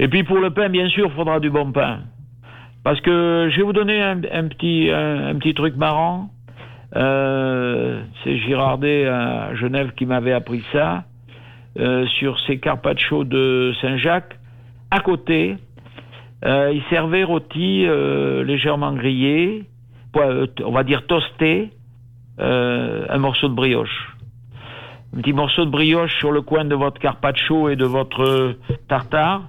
Et 0.00 0.08
puis 0.08 0.24
pour 0.24 0.38
le 0.38 0.50
pain, 0.50 0.68
bien 0.68 0.88
sûr, 0.88 1.06
il 1.06 1.14
faudra 1.14 1.38
du 1.38 1.48
bon 1.48 1.70
pain. 1.70 2.00
Parce 2.82 3.00
que 3.02 3.48
je 3.52 3.56
vais 3.56 3.62
vous 3.62 3.72
donner 3.72 4.02
un, 4.02 4.18
petit, 4.48 4.90
un, 4.90 5.36
petit 5.36 5.54
truc 5.54 5.76
marrant. 5.76 6.28
Euh, 6.96 8.02
c'est 8.24 8.36
Girardet 8.36 9.06
à 9.06 9.54
Genève 9.54 9.92
qui 9.92 10.06
m'avait 10.06 10.32
appris 10.32 10.64
ça. 10.72 11.04
Euh, 11.76 12.06
sur 12.06 12.38
ces 12.46 12.58
carpaccio 12.58 13.24
de 13.24 13.72
Saint-Jacques, 13.80 14.38
à 14.92 15.00
côté, 15.00 15.56
euh, 16.44 16.70
il 16.72 16.82
servait 16.88 17.24
rôti 17.24 17.84
légèrement 18.44 18.92
grillé, 18.92 19.64
on 20.14 20.70
va 20.70 20.84
dire 20.84 21.06
toasté, 21.06 21.70
un 22.38 23.18
morceau 23.18 23.48
de 23.48 23.54
brioche. 23.54 24.14
Un 25.16 25.20
petit 25.20 25.32
morceau 25.32 25.64
de 25.64 25.70
brioche 25.70 26.16
sur 26.18 26.30
le 26.30 26.42
coin 26.42 26.64
de 26.64 26.76
votre 26.76 27.00
carpaccio 27.00 27.68
et 27.68 27.76
de 27.76 27.86
votre 27.86 28.54
tartare. 28.88 29.42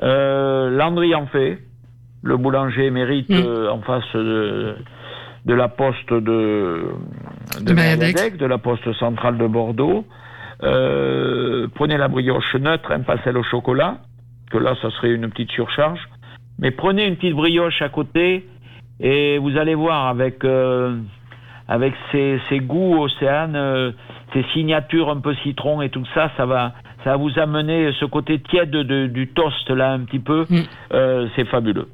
Landry 0.00 1.14
en 1.14 1.26
fait 1.26 1.60
le 2.26 2.36
boulanger 2.36 2.90
mérite 2.90 3.30
mm. 3.30 3.34
euh, 3.34 3.70
en 3.70 3.80
face 3.82 4.12
de, 4.14 4.76
de, 5.46 5.54
la 5.54 5.68
poste 5.68 6.12
de, 6.12 6.90
de, 7.60 8.36
de 8.36 8.46
la 8.46 8.58
poste 8.58 8.92
centrale 8.94 9.38
de 9.38 9.46
Bordeaux. 9.46 10.04
Euh, 10.62 11.68
prenez 11.74 11.96
la 11.96 12.08
brioche 12.08 12.54
neutre, 12.54 12.90
un 12.92 13.00
pas 13.00 13.16
celle 13.24 13.36
au 13.36 13.42
chocolat, 13.42 13.98
que 14.50 14.58
là, 14.58 14.74
ça 14.80 14.90
serait 14.90 15.12
une 15.12 15.28
petite 15.30 15.50
surcharge. 15.50 16.00
Mais 16.58 16.70
prenez 16.70 17.06
une 17.06 17.16
petite 17.16 17.34
brioche 17.34 17.82
à 17.82 17.88
côté 17.88 18.46
et 19.00 19.38
vous 19.38 19.58
allez 19.58 19.74
voir 19.74 20.06
avec, 20.06 20.44
euh, 20.44 20.96
avec 21.68 21.94
ces, 22.10 22.40
ces 22.48 22.60
goûts 22.60 22.98
océanes, 23.02 23.92
ces 24.32 24.42
signatures 24.54 25.10
un 25.10 25.20
peu 25.20 25.34
citron 25.42 25.82
et 25.82 25.90
tout 25.90 26.04
ça, 26.14 26.30
ça 26.38 26.46
va, 26.46 26.72
ça 27.04 27.10
va 27.10 27.16
vous 27.16 27.38
amener 27.38 27.92
ce 28.00 28.06
côté 28.06 28.40
tiède 28.40 28.70
de, 28.70 29.06
du 29.06 29.28
toast 29.28 29.68
là 29.70 29.92
un 29.92 30.00
petit 30.00 30.20
peu. 30.20 30.46
Mm. 30.48 31.28
c'est 31.36 31.44
fabuleux. 31.46 31.88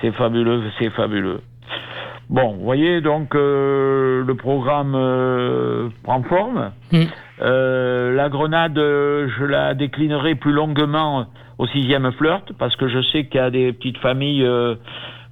C'est 0.00 0.12
fabuleux, 0.12 0.62
c'est 0.78 0.90
fabuleux. 0.90 1.40
Bon, 2.32 2.54
vous 2.54 2.64
voyez, 2.64 3.02
donc 3.02 3.34
euh, 3.34 4.24
le 4.24 4.34
programme 4.34 4.94
euh, 4.94 5.90
prend 6.02 6.22
forme. 6.22 6.72
Mm. 6.90 7.04
Euh, 7.40 8.14
la 8.14 8.28
grenade, 8.28 8.76
je 8.76 9.44
la 9.44 9.74
déclinerai 9.74 10.34
plus 10.34 10.52
longuement 10.52 11.26
au 11.58 11.66
sixième 11.66 12.10
flirt, 12.12 12.52
parce 12.58 12.76
que 12.76 12.88
je 12.88 13.02
sais 13.02 13.26
qu'il 13.26 13.36
y 13.36 13.44
a 13.44 13.50
des 13.50 13.72
petites 13.72 13.98
familles 13.98 14.46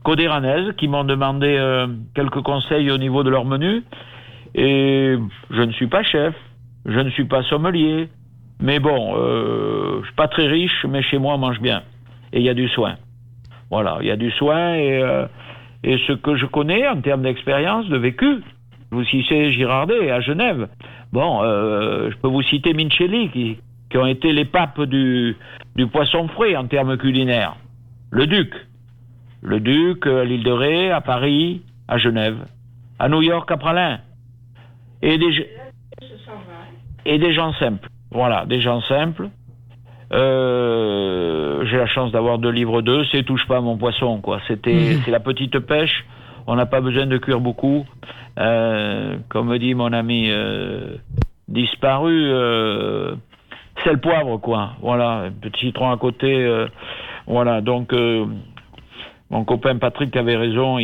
codéranaises 0.02 0.72
qui 0.76 0.88
m'ont 0.88 1.04
demandé 1.04 1.58
quelques 2.14 2.42
conseils 2.42 2.90
au 2.90 2.98
niveau 2.98 3.22
de 3.22 3.30
leur 3.30 3.44
menu. 3.44 3.82
Et 4.54 5.16
je 5.50 5.62
ne 5.62 5.72
suis 5.72 5.86
pas 5.86 6.02
chef, 6.02 6.34
je 6.86 6.98
ne 6.98 7.10
suis 7.10 7.24
pas 7.24 7.42
sommelier, 7.44 8.08
mais 8.60 8.78
bon, 8.78 9.14
je 10.00 10.06
suis 10.06 10.14
pas 10.14 10.28
très 10.28 10.46
riche, 10.46 10.86
mais 10.88 11.02
chez 11.02 11.18
moi 11.18 11.34
on 11.34 11.38
mange 11.38 11.60
bien. 11.60 11.82
Et 12.32 12.38
il 12.40 12.46
y 12.46 12.48
a 12.48 12.54
du 12.54 12.68
soin. 12.68 12.94
Voilà, 13.70 13.98
il 14.00 14.08
y 14.08 14.10
a 14.10 14.16
du 14.16 14.30
soin 14.32 14.74
et, 14.74 15.00
euh, 15.00 15.26
et 15.84 15.96
ce 16.06 16.12
que 16.12 16.34
je 16.34 16.46
connais 16.46 16.88
en 16.88 17.00
termes 17.00 17.22
d'expérience, 17.22 17.88
de 17.88 17.96
vécu. 17.96 18.42
Vous 18.90 19.04
citez 19.04 19.52
Girardet 19.52 20.10
à 20.10 20.20
Genève. 20.20 20.68
Bon, 21.12 21.42
euh, 21.42 22.10
je 22.10 22.16
peux 22.16 22.28
vous 22.28 22.42
citer 22.42 22.72
Minchelli 22.72 23.30
qui, 23.30 23.58
qui 23.90 23.98
ont 23.98 24.06
été 24.06 24.32
les 24.32 24.44
papes 24.44 24.82
du, 24.82 25.36
du 25.76 25.86
poisson 25.86 26.28
frais 26.28 26.56
en 26.56 26.66
termes 26.66 26.96
culinaires. 26.96 27.56
Le 28.10 28.26
Duc. 28.26 28.54
Le 29.42 29.60
Duc 29.60 30.06
à 30.06 30.24
l'île 30.24 30.44
de 30.44 30.52
Ré, 30.52 30.90
à 30.90 31.00
Paris, 31.00 31.62
à 31.88 31.98
Genève, 31.98 32.38
à 32.98 33.08
New 33.08 33.22
York, 33.22 33.50
à 33.50 33.56
Pralin. 33.56 33.98
Et 35.02 35.18
des, 35.18 35.48
et 37.06 37.18
des 37.18 37.32
gens 37.32 37.52
simples. 37.54 37.88
Voilà, 38.10 38.44
des 38.46 38.60
gens 38.60 38.80
simples. 38.82 39.30
Euh, 40.12 41.64
j'ai 41.66 41.76
la 41.76 41.86
chance 41.86 42.12
d'avoir 42.12 42.38
deux 42.38 42.50
livres 42.50 42.82
d'eux. 42.82 43.04
C'est 43.10 43.22
touche 43.22 43.46
pas 43.46 43.58
à 43.58 43.60
mon 43.60 43.76
poisson, 43.76 44.20
quoi. 44.20 44.40
C'était, 44.46 44.98
c'est 45.04 45.10
la 45.10 45.20
petite 45.20 45.58
pêche. 45.60 46.04
On 46.46 46.56
n'a 46.56 46.66
pas 46.66 46.80
besoin 46.80 47.06
de 47.06 47.18
cuire 47.18 47.40
beaucoup. 47.40 47.84
Euh, 48.38 49.16
comme 49.28 49.48
me 49.48 49.58
dit 49.58 49.74
mon 49.74 49.92
ami 49.92 50.28
euh, 50.30 50.96
disparu, 51.48 52.30
euh, 52.30 53.14
c'est 53.82 53.92
le 53.92 53.98
poivre, 54.00 54.38
quoi. 54.38 54.72
Voilà, 54.80 55.30
petit 55.40 55.66
citron 55.66 55.90
à 55.90 55.96
côté. 55.96 56.32
euh, 56.44 56.66
voilà, 57.26 57.60
donc 57.60 57.92
euh, 57.92 58.26
mon 59.30 59.44
copain 59.44 59.76
Patrick 59.76 60.16
avait 60.16 60.36
raison. 60.36 60.78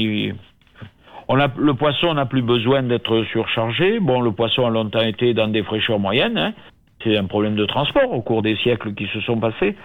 On 1.29 1.35
le 1.35 1.75
poisson 1.75 2.15
n'a 2.15 2.27
plus 2.27 2.43
besoin 2.43 2.83
d'être 2.85 3.25
surchargé. 3.33 3.99
Bon, 3.99 4.21
le 4.21 4.31
poisson 4.31 4.67
a 4.67 4.71
longtemps 4.71 5.01
été 5.01 5.35
dans 5.35 5.49
des 5.49 5.63
fraîcheurs 5.65 5.99
moyennes. 5.99 6.39
hein. 6.39 6.53
C'est 7.03 7.17
un 7.17 7.25
problème 7.25 7.57
de 7.57 7.67
transport 7.67 8.13
au 8.13 8.23
cours 8.23 8.43
des 8.43 8.57
siècles 8.57 8.95
qui 8.95 9.07
se 9.09 9.21
sont 9.21 9.39
passés. 9.39 9.77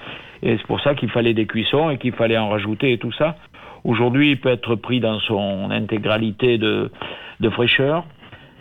Et 0.43 0.57
c'est 0.57 0.67
pour 0.67 0.81
ça 0.81 0.95
qu'il 0.95 1.09
fallait 1.09 1.33
des 1.33 1.45
cuissons 1.45 1.89
et 1.89 1.97
qu'il 1.97 2.13
fallait 2.13 2.37
en 2.37 2.49
rajouter 2.49 2.93
et 2.93 2.97
tout 2.97 3.11
ça. 3.13 3.35
Aujourd'hui, 3.83 4.31
il 4.31 4.39
peut 4.39 4.49
être 4.49 4.75
pris 4.75 4.99
dans 4.99 5.19
son 5.21 5.71
intégralité 5.71 6.57
de, 6.57 6.91
de 7.39 7.49
fraîcheur. 7.49 8.05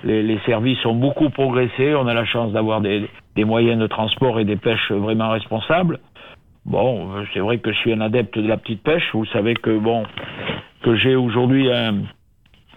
Les, 0.02 0.22
les 0.22 0.38
services 0.46 0.84
ont 0.86 0.94
beaucoup 0.94 1.28
progressé. 1.30 1.94
On 1.94 2.06
a 2.06 2.14
la 2.14 2.24
chance 2.24 2.52
d'avoir 2.52 2.80
des, 2.80 3.08
des 3.36 3.44
moyens 3.44 3.78
de 3.78 3.86
transport 3.86 4.40
et 4.40 4.44
des 4.44 4.56
pêches 4.56 4.90
vraiment 4.90 5.30
responsables. 5.30 5.98
Bon, 6.64 7.10
c'est 7.32 7.40
vrai 7.40 7.58
que 7.58 7.72
je 7.72 7.78
suis 7.78 7.92
un 7.92 8.00
adepte 8.00 8.38
de 8.38 8.48
la 8.48 8.56
petite 8.56 8.82
pêche. 8.82 9.08
Vous 9.12 9.26
savez 9.26 9.54
que 9.54 9.78
bon, 9.78 10.04
que 10.82 10.94
j'ai 10.96 11.16
aujourd'hui 11.16 11.70
un, 11.70 12.02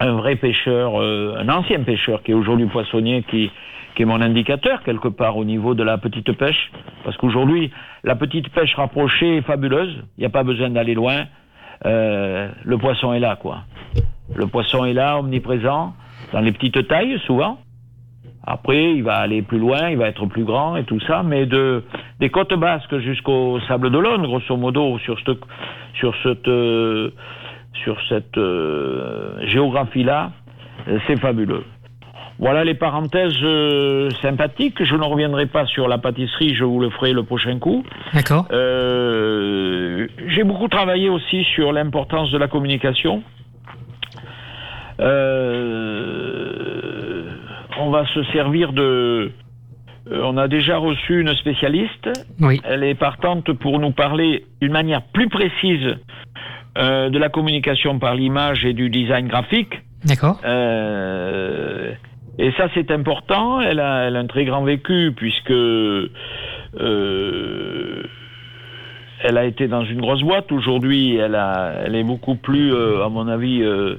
un 0.00 0.12
vrai 0.12 0.36
pêcheur, 0.36 1.00
euh, 1.00 1.36
un 1.38 1.48
ancien 1.48 1.82
pêcheur 1.82 2.22
qui 2.22 2.32
est 2.32 2.34
aujourd'hui 2.34 2.66
poissonnier, 2.66 3.22
qui, 3.30 3.50
qui 3.94 4.02
est 4.02 4.06
mon 4.06 4.20
indicateur 4.20 4.82
quelque 4.82 5.08
part 5.08 5.36
au 5.36 5.44
niveau 5.44 5.74
de 5.74 5.82
la 5.82 5.98
petite 5.98 6.32
pêche. 6.32 6.70
Parce 7.04 7.16
qu'aujourd'hui, 7.16 7.70
la 8.02 8.16
petite 8.16 8.48
pêche 8.50 8.74
rapprochée 8.74 9.36
est 9.38 9.42
fabuleuse. 9.42 9.94
Il 10.16 10.20
n'y 10.20 10.26
a 10.26 10.30
pas 10.30 10.44
besoin 10.44 10.70
d'aller 10.70 10.94
loin. 10.94 11.24
Euh, 11.86 12.48
le 12.64 12.78
poisson 12.78 13.12
est 13.12 13.20
là, 13.20 13.36
quoi. 13.36 13.62
Le 14.34 14.46
poisson 14.46 14.84
est 14.84 14.94
là, 14.94 15.18
omniprésent, 15.18 15.94
dans 16.32 16.40
les 16.40 16.52
petites 16.52 16.88
tailles 16.88 17.18
souvent. 17.26 17.58
Après, 18.46 18.92
il 18.92 19.02
va 19.02 19.16
aller 19.16 19.42
plus 19.42 19.58
loin, 19.58 19.88
il 19.88 19.96
va 19.96 20.08
être 20.08 20.26
plus 20.26 20.44
grand 20.44 20.76
et 20.76 20.84
tout 20.84 21.00
ça, 21.00 21.22
mais 21.22 21.46
de 21.46 21.82
des 22.20 22.28
côtes 22.28 22.52
basques 22.54 22.98
jusqu'au 22.98 23.58
sable 23.68 23.90
d'Olonne, 23.90 24.22
grosso 24.22 24.56
modo, 24.56 24.98
sur 24.98 25.18
cette 25.20 25.38
sur 25.94 26.14
cette 26.22 26.48
euh, 26.48 27.10
sur 27.84 27.96
cette 28.08 28.36
euh, 28.36 29.46
géographie-là, 29.46 30.32
c'est 31.06 31.18
fabuleux. 31.18 31.64
Voilà 32.38 32.64
les 32.64 32.74
parenthèses 32.74 33.38
euh, 33.42 34.10
sympathiques. 34.20 34.82
Je 34.82 34.96
ne 34.96 35.04
reviendrai 35.04 35.46
pas 35.46 35.66
sur 35.66 35.86
la 35.88 35.98
pâtisserie, 35.98 36.54
je 36.54 36.64
vous 36.64 36.80
le 36.80 36.90
ferai 36.90 37.12
le 37.12 37.22
prochain 37.22 37.58
coup. 37.58 37.84
D'accord. 38.12 38.46
Euh, 38.50 40.08
J'ai 40.26 40.42
beaucoup 40.42 40.68
travaillé 40.68 41.08
aussi 41.08 41.44
sur 41.54 41.72
l'importance 41.72 42.32
de 42.32 42.38
la 42.38 42.48
communication. 42.48 43.22
Euh, 45.54 47.22
on 47.78 47.90
va 47.90 48.06
se 48.06 48.22
servir 48.32 48.72
de. 48.72 49.30
On 50.10 50.36
a 50.36 50.48
déjà 50.48 50.76
reçu 50.76 51.20
une 51.20 51.34
spécialiste. 51.34 52.10
Oui. 52.40 52.60
Elle 52.64 52.84
est 52.84 52.94
partante 52.94 53.52
pour 53.52 53.78
nous 53.78 53.92
parler 53.92 54.44
d'une 54.60 54.72
manière 54.72 55.02
plus 55.02 55.28
précise 55.28 55.96
de 56.76 57.18
la 57.18 57.28
communication 57.28 57.98
par 57.98 58.14
l'image 58.14 58.64
et 58.66 58.74
du 58.74 58.90
design 58.90 59.28
graphique. 59.28 59.80
D'accord. 60.04 60.40
Euh, 60.44 61.92
et 62.38 62.52
ça, 62.52 62.68
c'est 62.74 62.90
important. 62.90 63.60
Elle 63.60 63.80
a, 63.80 64.06
elle 64.06 64.16
a 64.16 64.18
un 64.20 64.26
très 64.26 64.44
grand 64.44 64.64
vécu 64.64 65.12
puisque 65.16 65.50
euh, 65.50 66.08
elle 69.22 69.38
a 69.38 69.44
été 69.44 69.68
dans 69.68 69.84
une 69.84 70.00
grosse 70.00 70.22
boîte. 70.22 70.50
Aujourd'hui, 70.52 71.16
elle, 71.16 71.34
a, 71.34 71.74
elle 71.84 71.94
est 71.94 72.02
beaucoup 72.04 72.34
plus, 72.34 72.72
euh, 72.72 73.04
à 73.04 73.08
mon 73.08 73.28
avis, 73.28 73.62
euh, 73.62 73.96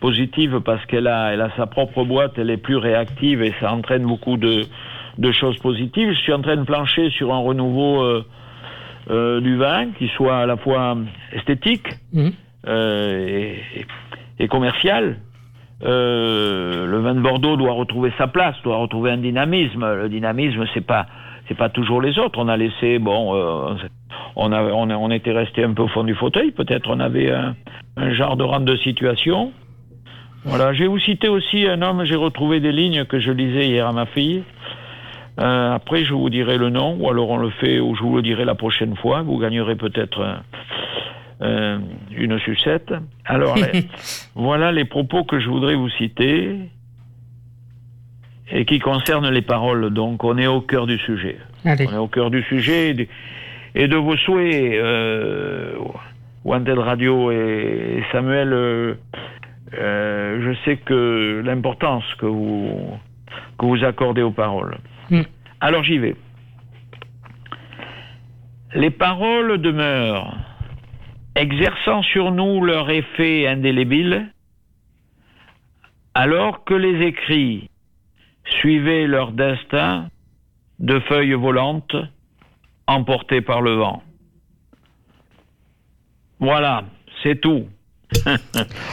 positive 0.00 0.60
parce 0.64 0.84
qu'elle 0.86 1.06
a, 1.08 1.32
elle 1.32 1.40
a 1.40 1.50
sa 1.56 1.66
propre 1.66 2.04
boîte. 2.04 2.32
Elle 2.38 2.50
est 2.50 2.56
plus 2.58 2.76
réactive 2.76 3.42
et 3.42 3.52
ça 3.60 3.72
entraîne 3.72 4.04
beaucoup 4.04 4.36
de, 4.36 4.62
de 5.18 5.32
choses 5.32 5.58
positives. 5.58 6.12
Je 6.12 6.18
suis 6.20 6.32
en 6.32 6.42
train 6.42 6.56
de 6.56 6.64
plancher 6.64 7.10
sur 7.10 7.32
un 7.34 7.38
renouveau 7.38 8.02
euh, 8.02 8.24
euh, 9.10 9.40
du 9.40 9.56
vin 9.56 9.86
qui 9.98 10.08
soit 10.08 10.38
à 10.38 10.46
la 10.46 10.56
fois 10.56 10.96
esthétique 11.32 11.88
Mhm. 12.12 12.32
euh, 12.68 13.26
et, 13.26 13.86
et 14.38 14.48
commercial. 14.48 15.16
Euh, 15.84 16.86
le 16.86 16.98
vin 16.98 17.14
de 17.14 17.20
Bordeaux 17.20 17.56
doit 17.56 17.72
retrouver 17.72 18.12
sa 18.18 18.26
place, 18.26 18.56
doit 18.64 18.76
retrouver 18.76 19.12
un 19.12 19.18
dynamisme. 19.18 19.86
Le 19.94 20.08
dynamisme, 20.08 20.64
c'est 20.74 20.84
pas, 20.86 21.06
c'est 21.46 21.56
pas 21.56 21.68
toujours 21.68 22.00
les 22.02 22.18
autres. 22.18 22.38
On 22.42 22.48
a 22.48 22.56
laissé, 22.56 22.98
bon, 22.98 23.34
euh, 23.36 23.74
on, 24.36 24.50
a, 24.52 24.62
on, 24.62 24.90
a- 24.90 24.96
on 24.96 25.10
était 25.10 25.32
resté 25.32 25.62
un 25.64 25.72
peu 25.72 25.82
au 25.82 25.88
fond 25.88 26.04
du 26.04 26.14
fauteuil. 26.14 26.50
Peut-être 26.50 26.90
on 26.90 26.98
avait 27.00 27.30
un, 27.30 27.54
genre 28.12 28.36
de 28.36 28.44
rente 28.44 28.64
de 28.64 28.76
situation. 28.76 29.52
Voilà. 30.44 30.72
Je 30.72 30.80
vais 30.80 30.88
vous 30.88 30.98
citer 30.98 31.28
aussi 31.28 31.66
un 31.68 31.82
homme. 31.82 32.04
J'ai 32.04 32.16
retrouvé 32.16 32.58
des 32.60 32.72
lignes 32.72 33.04
que 33.04 33.18
je 33.20 33.30
lisais 33.30 33.66
hier 33.68 33.86
à 33.86 33.92
ma 33.92 34.06
fille. 34.06 34.42
Euh, 35.40 35.74
après, 35.74 36.04
je 36.04 36.12
vous 36.14 36.30
dirai 36.30 36.58
le 36.58 36.68
nom, 36.70 36.96
ou 36.98 37.08
alors 37.08 37.30
on 37.30 37.36
le 37.36 37.50
fait, 37.50 37.78
ou 37.78 37.94
je 37.94 38.02
vous 38.02 38.16
le 38.16 38.22
dirai 38.22 38.44
la 38.44 38.56
prochaine 38.56 38.96
fois. 38.96 39.22
Vous 39.22 39.38
gagnerez 39.38 39.76
peut-être 39.76 40.40
euh, 41.40 41.78
une 42.16 42.38
sucette. 42.40 42.92
Alors, 43.24 43.56
voilà 44.34 44.72
les 44.72 44.84
propos 44.84 45.24
que 45.24 45.40
je 45.40 45.48
voudrais 45.48 45.74
vous 45.74 45.90
citer 45.90 46.70
et 48.50 48.64
qui 48.64 48.78
concernent 48.78 49.30
les 49.30 49.42
paroles. 49.42 49.90
Donc, 49.90 50.24
on 50.24 50.38
est 50.38 50.46
au 50.46 50.60
cœur 50.60 50.86
du 50.86 50.98
sujet. 50.98 51.38
Allez. 51.64 51.86
On 51.88 51.92
est 51.92 51.98
au 51.98 52.08
cœur 52.08 52.30
du 52.30 52.42
sujet 52.44 52.90
et 52.90 52.94
de, 52.94 53.06
et 53.74 53.88
de 53.88 53.96
vos 53.96 54.16
souhaits, 54.16 54.74
euh, 54.74 55.74
Wanted 56.44 56.78
Radio 56.78 57.30
et 57.30 58.02
Samuel. 58.12 58.52
euh, 58.52 58.94
euh, 59.74 60.40
je 60.42 60.64
sais 60.64 60.76
que 60.78 61.42
l'importance 61.44 62.04
que 62.18 62.26
vous, 62.26 62.98
que 63.58 63.66
vous 63.66 63.84
accordez 63.84 64.22
aux 64.22 64.30
paroles. 64.30 64.78
Mm. 65.10 65.22
Alors 65.60 65.84
j'y 65.84 65.98
vais. 65.98 66.16
Les 68.74 68.90
paroles 68.90 69.58
demeurent, 69.58 70.36
exerçant 71.38 72.02
sur 72.02 72.32
nous 72.32 72.64
leur 72.64 72.90
effet 72.90 73.46
indélébile, 73.46 74.32
alors 76.14 76.64
que 76.64 76.74
les 76.74 77.06
écrits 77.06 77.70
suivaient 78.60 79.06
leur 79.06 79.32
destin 79.32 80.08
de 80.80 80.98
feuilles 81.00 81.34
volantes 81.34 81.96
emportées 82.86 83.40
par 83.40 83.60
le 83.62 83.74
vent. 83.74 84.02
Voilà, 86.40 86.84
c'est 87.22 87.40
tout. 87.40 87.66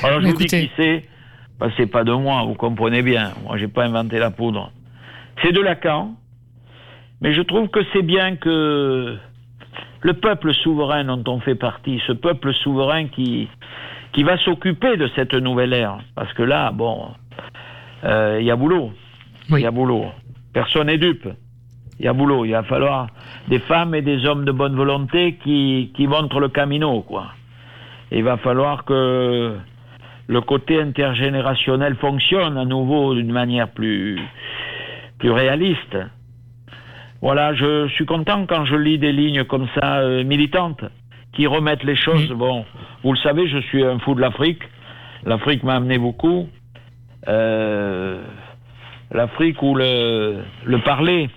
Alors 0.04 0.22
je 0.22 0.28
vous 0.28 0.38
dis 0.38 0.46
qui 0.46 0.70
c'est, 0.76 1.04
bah, 1.60 1.70
c'est 1.78 1.88
pas 1.88 2.04
de 2.04 2.12
moi, 2.12 2.44
vous 2.44 2.56
comprenez 2.56 3.02
bien. 3.02 3.34
Moi, 3.44 3.58
j'ai 3.58 3.68
pas 3.68 3.86
inventé 3.86 4.20
la 4.20 4.30
poudre. 4.30 4.72
C'est 5.42 5.52
de 5.52 5.62
Lacan, 5.62 6.16
mais 7.22 7.34
je 7.34 7.42
trouve 7.42 7.70
que 7.70 7.80
c'est 7.94 8.02
bien 8.02 8.36
que 8.36 9.18
le 10.06 10.14
peuple 10.14 10.54
souverain 10.54 11.04
dont 11.04 11.24
on 11.28 11.40
fait 11.40 11.56
partie, 11.56 12.00
ce 12.06 12.14
peuple 12.14 12.54
souverain 12.54 13.08
qui 13.08 13.48
qui 14.14 14.24
va 14.24 14.38
s'occuper 14.38 14.96
de 14.98 15.10
cette 15.16 15.34
nouvelle 15.34 15.74
ère, 15.74 15.98
parce 16.16 16.32
que 16.34 16.44
là, 16.44 16.72
bon, 16.72 17.08
euh, 18.06 18.38
il 18.40 18.46
y 18.46 18.52
a 18.52 18.56
boulot. 18.56 18.92
Il 19.50 19.54
Oui. 19.56 19.62
y 19.64 19.66
a 19.66 19.72
boulot. 19.72 20.06
Personne 20.54 20.88
n'est 20.88 20.98
dupe. 21.00 21.28
Il 22.00 22.06
y 22.06 22.08
a 22.08 22.14
boulot. 22.14 22.46
Il 22.46 22.52
va 22.52 22.64
falloir 22.64 23.08
des 23.50 23.60
femmes 23.60 23.94
et 23.96 24.02
des 24.02 24.26
hommes 24.26 24.46
de 24.46 24.54
bonne 24.54 24.76
volonté 24.76 25.38
qui, 25.44 25.92
qui 25.96 26.08
montrent 26.08 26.40
le 26.40 26.48
camino, 26.50 27.02
quoi. 27.02 27.26
Il 28.12 28.24
va 28.24 28.38
falloir 28.38 28.86
que 28.86 29.58
le 30.28 30.42
côté 30.42 30.80
intergénérationnel 30.80 31.96
fonctionne 31.96 32.58
à 32.58 32.64
nouveau 32.66 33.16
d'une 33.16 33.32
manière 33.34 33.70
plus, 33.70 34.18
plus 35.20 35.32
réaliste. 35.32 35.98
Voilà, 37.26 37.56
je 37.56 37.88
suis 37.88 38.06
content 38.06 38.46
quand 38.46 38.66
je 38.66 38.76
lis 38.76 39.00
des 39.00 39.12
lignes 39.12 39.46
comme 39.46 39.68
ça, 39.74 39.98
euh, 39.98 40.24
militantes, 40.24 40.86
qui 41.34 41.48
remettent 41.48 41.84
les 41.84 41.96
choses. 41.96 42.30
Bon, 42.30 42.64
vous 43.02 43.14
le 43.14 43.18
savez, 43.18 43.48
je 43.48 43.58
suis 43.62 43.84
un 43.84 43.98
fou 43.98 44.14
de 44.14 44.22
l'Afrique. 44.22 44.62
L'Afrique 45.26 45.64
m'a 45.64 45.78
amené 45.78 45.98
beaucoup. 45.98 46.48
Euh, 47.28 48.22
L'Afrique 49.10 49.60
où 49.64 49.74
le, 49.74 50.44
le 50.66 50.78
parler, 50.84 51.32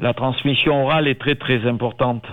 la 0.00 0.14
transmission 0.14 0.84
orale 0.84 1.06
est 1.06 1.20
très 1.20 1.36
très 1.36 1.64
importante. 1.64 2.26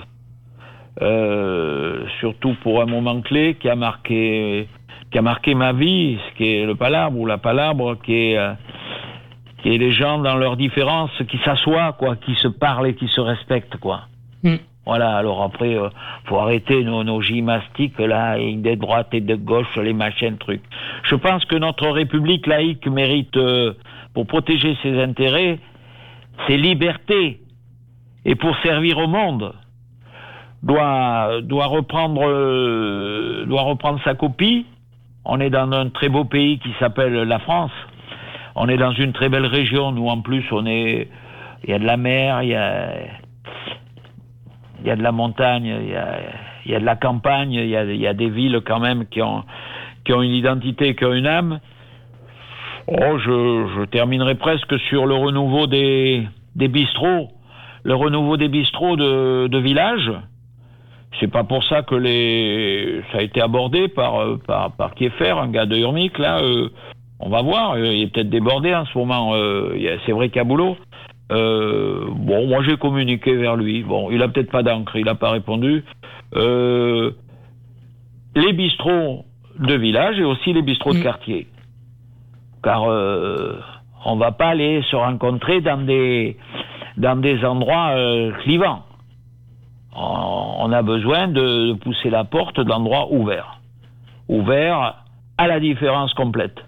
surtout 2.19 2.55
pour 2.63 2.81
un 2.81 2.87
moment 2.87 3.21
clé 3.21 3.57
qui 3.59 3.69
a 3.69 3.75
marqué 3.75 4.67
qui 5.11 5.19
a 5.19 5.21
marqué 5.21 5.53
ma 5.53 5.71
vie, 5.71 6.17
ce 6.17 6.35
qui 6.35 6.55
est 6.55 6.65
le 6.65 6.73
palabre 6.73 7.15
ou 7.19 7.27
la 7.27 7.37
palabre, 7.37 7.97
qui 8.01 8.15
est 8.31 8.39
qui 9.61 9.73
est 9.73 9.77
les 9.77 9.91
gens 9.91 10.17
dans 10.17 10.35
leurs 10.35 10.57
différences 10.57 11.11
qui 11.29 11.37
s'assoient, 11.39 11.93
quoi, 11.93 12.15
qui 12.15 12.35
se 12.35 12.47
parlent 12.47 12.87
et 12.87 12.95
qui 12.95 13.07
se 13.07 13.21
respectent, 13.21 13.77
quoi. 13.77 14.01
Mm. 14.43 14.55
Voilà, 14.85 15.15
alors 15.15 15.43
après, 15.43 15.75
euh, 15.75 15.89
faut 16.25 16.39
arrêter 16.39 16.83
nos, 16.83 17.03
nos 17.03 17.21
gymnastiques 17.21 17.99
là, 17.99 18.39
et 18.39 18.55
de 18.55 18.75
droite 18.75 19.09
et 19.11 19.21
de 19.21 19.35
gauche, 19.35 19.75
les 19.77 19.93
machins, 19.93 20.37
trucs. 20.37 20.63
Je 21.03 21.15
pense 21.15 21.45
que 21.45 21.55
notre 21.55 21.87
République 21.89 22.47
laïque 22.47 22.87
mérite, 22.87 23.37
euh, 23.37 23.73
pour 24.13 24.25
protéger 24.25 24.75
ses 24.81 24.99
intérêts, 24.99 25.59
ses 26.47 26.57
libertés, 26.57 27.39
et 28.25 28.35
pour 28.35 28.55
servir 28.57 28.97
au 28.97 29.07
monde, 29.07 29.53
doit, 30.63 31.41
doit, 31.41 31.65
reprendre, 31.65 32.21
euh, 32.27 33.45
doit 33.45 33.63
reprendre 33.63 33.99
sa 34.03 34.15
copie. 34.15 34.65
On 35.25 35.39
est 35.39 35.49
dans 35.49 35.71
un 35.71 35.89
très 35.89 36.09
beau 36.09 36.25
pays 36.25 36.59
qui 36.59 36.73
s'appelle 36.79 37.13
la 37.13 37.39
France. 37.39 37.71
On 38.55 38.67
est 38.67 38.77
dans 38.77 38.91
une 38.91 39.13
très 39.13 39.29
belle 39.29 39.45
région. 39.45 39.91
Nous, 39.91 40.07
en 40.07 40.21
plus, 40.21 40.43
on 40.51 40.65
est, 40.65 41.07
il 41.63 41.69
y 41.69 41.73
a 41.73 41.79
de 41.79 41.85
la 41.85 41.97
mer, 41.97 42.43
il 42.43 42.49
y 42.49 42.55
a, 42.55 42.93
il 44.81 44.87
y 44.87 44.91
a 44.91 44.95
de 44.95 45.03
la 45.03 45.11
montagne, 45.11 45.65
il 45.65 45.89
y 45.89 45.95
a, 45.95 46.19
il 46.65 46.71
y 46.71 46.75
a 46.75 46.79
de 46.79 46.85
la 46.85 46.95
campagne, 46.95 47.53
il 47.53 47.67
y 47.67 47.75
a, 47.75 47.83
il 47.83 47.99
y 47.99 48.07
a, 48.07 48.13
des 48.13 48.29
villes 48.29 48.61
quand 48.65 48.79
même 48.79 49.05
qui 49.07 49.21
ont, 49.21 49.43
qui 50.03 50.13
ont 50.13 50.21
une 50.21 50.33
identité, 50.33 50.95
qui 50.95 51.05
ont 51.05 51.13
une 51.13 51.27
âme. 51.27 51.59
Oh, 52.87 53.17
je, 53.19 53.67
je 53.77 53.85
terminerai 53.85 54.35
presque 54.35 54.77
sur 54.89 55.05
le 55.05 55.15
renouveau 55.15 55.67
des, 55.67 56.27
des 56.55 56.67
bistrots, 56.67 57.29
le 57.83 57.95
renouveau 57.95 58.37
des 58.37 58.47
bistrots 58.47 58.95
de, 58.95 59.47
de 59.47 59.57
village. 59.59 60.11
C'est 61.19 61.31
pas 61.31 61.43
pour 61.43 61.63
ça 61.65 61.83
que 61.83 61.95
les, 61.95 63.01
ça 63.11 63.19
a 63.19 63.21
été 63.21 63.41
abordé 63.41 63.87
par, 63.87 64.39
par, 64.47 64.71
par 64.71 64.93
un 64.93 65.47
gars 65.49 65.65
de 65.65 65.77
Urmic, 65.77 66.17
là. 66.17 66.39
Euh, 66.39 66.69
on 67.21 67.29
va 67.29 67.41
voir, 67.41 67.77
il 67.77 68.01
est 68.01 68.07
peut-être 68.07 68.29
débordé 68.29 68.73
en 68.73 68.85
ce 68.85 68.97
moment. 68.97 69.35
Euh, 69.35 69.97
c'est 70.05 70.11
vrai 70.11 70.29
qu'il 70.29 70.37
y 70.37 70.41
a 70.41 70.43
boulot. 70.43 70.77
Euh, 71.31 72.07
bon, 72.09 72.47
moi 72.47 72.61
j'ai 72.63 72.77
communiqué 72.77 73.35
vers 73.35 73.55
lui. 73.55 73.83
Bon, 73.83 74.11
il 74.11 74.21
a 74.21 74.27
peut-être 74.27 74.51
pas 74.51 74.63
d'encre, 74.63 74.95
il 74.95 75.05
n'a 75.05 75.15
pas 75.15 75.31
répondu. 75.31 75.83
Euh, 76.35 77.11
les 78.35 78.53
bistrots 78.53 79.25
de 79.59 79.73
village 79.75 80.19
et 80.19 80.23
aussi 80.23 80.53
les 80.53 80.61
bistrots 80.61 80.93
de 80.93 80.99
mm. 80.99 81.03
quartier. 81.03 81.47
Car 82.63 82.83
euh, 82.89 83.59
on 84.05 84.15
va 84.17 84.31
pas 84.31 84.49
aller 84.49 84.81
se 84.89 84.95
rencontrer 84.95 85.61
dans 85.61 85.85
des, 85.85 86.37
dans 86.97 87.15
des 87.15 87.43
endroits 87.45 87.91
euh, 87.95 88.31
clivants. 88.43 88.83
On, 89.93 90.71
a 90.71 90.81
besoin 90.83 91.27
de, 91.27 91.73
pousser 91.73 92.09
la 92.09 92.23
porte 92.23 92.61
d'endroits 92.61 93.11
ouverts. 93.11 93.59
Ouverts 94.29 94.95
à 95.37 95.47
la 95.47 95.59
différence 95.59 96.13
complète. 96.13 96.63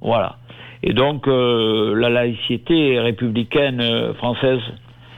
Voilà. 0.00 0.36
Et 0.82 0.92
donc, 0.92 1.26
euh, 1.26 1.94
la 1.96 2.08
laïcité 2.08 3.00
républicaine 3.00 3.80
euh, 3.80 4.14
française 4.14 4.60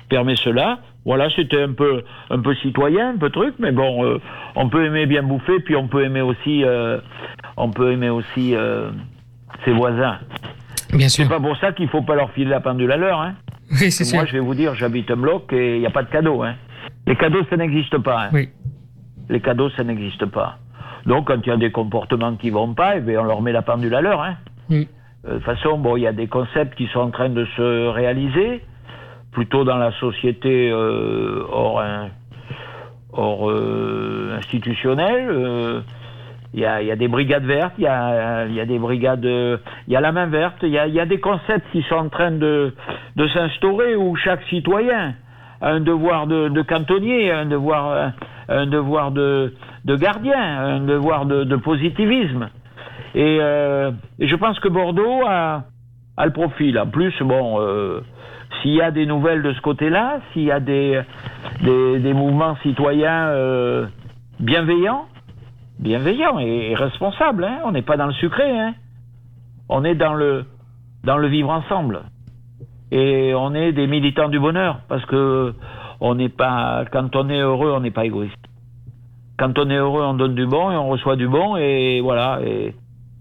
permet 0.08 0.36
cela. 0.36 0.78
Voilà, 1.04 1.28
c'était 1.34 1.62
un 1.62 1.72
peu, 1.72 2.02
un 2.30 2.40
peu 2.40 2.54
citoyen, 2.56 3.10
un 3.10 3.16
peu 3.16 3.30
truc, 3.30 3.54
mais 3.58 3.72
bon, 3.72 4.04
euh, 4.04 4.20
on 4.54 4.68
peut 4.68 4.84
aimer 4.84 5.06
bien 5.06 5.22
bouffer, 5.22 5.60
puis 5.60 5.76
on 5.76 5.88
peut 5.88 6.04
aimer 6.04 6.20
aussi, 6.20 6.62
on 7.56 7.70
peut 7.70 7.92
aimer 7.92 8.10
aussi 8.10 8.54
ses 9.64 9.72
voisins. 9.72 10.18
Bien 10.92 11.08
sûr. 11.08 11.24
C'est 11.24 11.30
pas 11.30 11.40
pour 11.40 11.56
ça 11.56 11.72
qu'il 11.72 11.88
faut 11.88 12.02
pas 12.02 12.16
leur 12.16 12.30
filer 12.32 12.50
la 12.50 12.60
pendule 12.60 12.92
à 12.92 12.96
l'heure, 12.96 13.20
hein. 13.20 13.34
Oui, 13.70 13.90
c'est 13.90 14.14
Moi, 14.14 14.26
je 14.26 14.32
vais 14.32 14.40
vous 14.40 14.54
dire, 14.54 14.74
j'habite 14.74 15.10
un 15.10 15.16
bloc 15.16 15.52
et 15.52 15.76
il 15.76 15.80
n'y 15.80 15.86
a 15.86 15.90
pas 15.90 16.02
de 16.02 16.10
cadeaux, 16.10 16.42
hein. 16.42 16.54
Les 17.06 17.16
cadeaux, 17.16 17.44
ça 17.48 17.56
n'existe 17.56 17.96
pas. 17.98 18.24
Hein. 18.24 18.30
Oui. 18.32 18.48
Les 19.28 19.40
cadeaux, 19.40 19.70
ça 19.70 19.84
n'existe 19.84 20.26
pas. 20.26 20.58
Donc, 21.06 21.28
quand 21.28 21.38
il 21.44 21.48
y 21.48 21.52
a 21.52 21.56
des 21.56 21.70
comportements 21.70 22.34
qui 22.34 22.50
vont 22.50 22.74
pas, 22.74 22.96
eh 22.96 23.00
bien, 23.00 23.20
on 23.20 23.24
leur 23.24 23.40
met 23.40 23.52
la 23.52 23.62
pendule 23.62 23.94
à 23.94 24.00
l'heure, 24.00 24.20
hein. 24.20 24.36
Mm. 24.70 24.82
Euh, 25.26 25.28
de 25.28 25.34
toute 25.34 25.44
façon, 25.44 25.78
bon, 25.78 25.96
il 25.96 26.02
y 26.02 26.06
a 26.06 26.12
des 26.12 26.28
concepts 26.28 26.74
qui 26.76 26.86
sont 26.86 27.00
en 27.00 27.10
train 27.10 27.28
de 27.28 27.44
se 27.56 27.88
réaliser, 27.88 28.62
plutôt 29.32 29.64
dans 29.64 29.76
la 29.76 29.92
société 29.92 30.70
euh, 30.70 31.44
hors, 31.50 31.82
euh, 33.50 34.36
institutionnelle. 34.36 35.82
Il 36.52 36.60
y, 36.60 36.66
a, 36.66 36.96
des 36.96 37.06
brigades 37.06 37.44
vertes, 37.44 37.74
il 37.78 37.84
y 37.84 37.86
a, 37.86 38.66
des 38.66 38.78
brigades, 38.80 39.24
il 39.24 39.92
y 39.92 39.94
a 39.94 40.00
la 40.00 40.10
main 40.10 40.26
verte, 40.26 40.56
il 40.62 40.70
y 40.70 40.78
a, 40.78 41.06
des 41.06 41.20
concepts 41.20 41.70
qui 41.70 41.82
sont 41.82 41.94
en 41.94 42.08
train 42.08 42.32
de, 42.32 42.74
s'instaurer 43.32 43.94
où 43.94 44.16
chaque 44.16 44.42
citoyen 44.48 45.14
a 45.60 45.70
un 45.70 45.78
devoir 45.78 46.26
de, 46.26 46.62
cantonnier, 46.62 47.30
un 47.30 47.46
devoir, 47.46 48.14
un 48.48 48.66
devoir 48.66 49.12
de, 49.12 49.52
gardien, 49.86 50.40
un 50.40 50.80
devoir 50.80 51.24
de, 51.26 51.44
de 51.44 51.54
positivisme. 51.54 52.48
Et, 53.14 53.38
euh, 53.40 53.90
et, 54.18 54.28
je 54.28 54.36
pense 54.36 54.58
que 54.60 54.68
Bordeaux 54.68 55.22
a, 55.26 55.64
a 56.16 56.26
le 56.26 56.32
profil. 56.32 56.78
En 56.78 56.86
plus, 56.86 57.14
bon, 57.22 57.60
euh, 57.60 58.00
s'il 58.60 58.74
y 58.74 58.82
a 58.82 58.90
des 58.90 59.06
nouvelles 59.06 59.42
de 59.42 59.52
ce 59.52 59.60
côté-là, 59.60 60.20
s'il 60.32 60.42
y 60.44 60.52
a 60.52 60.60
des, 60.60 61.00
des, 61.62 61.98
des, 61.98 62.12
mouvements 62.12 62.56
citoyens 62.62 63.28
euh, 63.28 63.86
bienveillants, 64.38 65.06
bienveillants 65.78 66.38
et, 66.38 66.74
responsables, 66.74 67.44
hein, 67.44 67.58
on 67.64 67.72
n'est 67.72 67.82
pas 67.82 67.96
dans 67.96 68.06
le 68.06 68.12
sucré, 68.12 68.48
hein, 68.48 68.74
on 69.68 69.84
est 69.84 69.94
dans 69.94 70.14
le, 70.14 70.44
dans 71.04 71.16
le 71.16 71.28
vivre 71.28 71.50
ensemble. 71.50 72.02
Et 72.92 73.34
on 73.36 73.54
est 73.54 73.72
des 73.72 73.86
militants 73.86 74.28
du 74.28 74.40
bonheur, 74.40 74.80
parce 74.88 75.04
que 75.06 75.54
on 76.00 76.14
n'est 76.14 76.28
pas, 76.28 76.84
quand 76.92 77.14
on 77.14 77.28
est 77.28 77.40
heureux, 77.40 77.72
on 77.72 77.80
n'est 77.80 77.90
pas 77.90 78.04
égoïste. 78.04 78.34
Quand 79.38 79.58
on 79.58 79.70
est 79.70 79.76
heureux, 79.76 80.02
on 80.02 80.14
donne 80.14 80.34
du 80.34 80.46
bon 80.46 80.70
et 80.70 80.76
on 80.76 80.88
reçoit 80.88 81.16
du 81.16 81.28
bon, 81.28 81.56
et 81.56 82.00
voilà. 82.02 82.40
Et, 82.44 82.74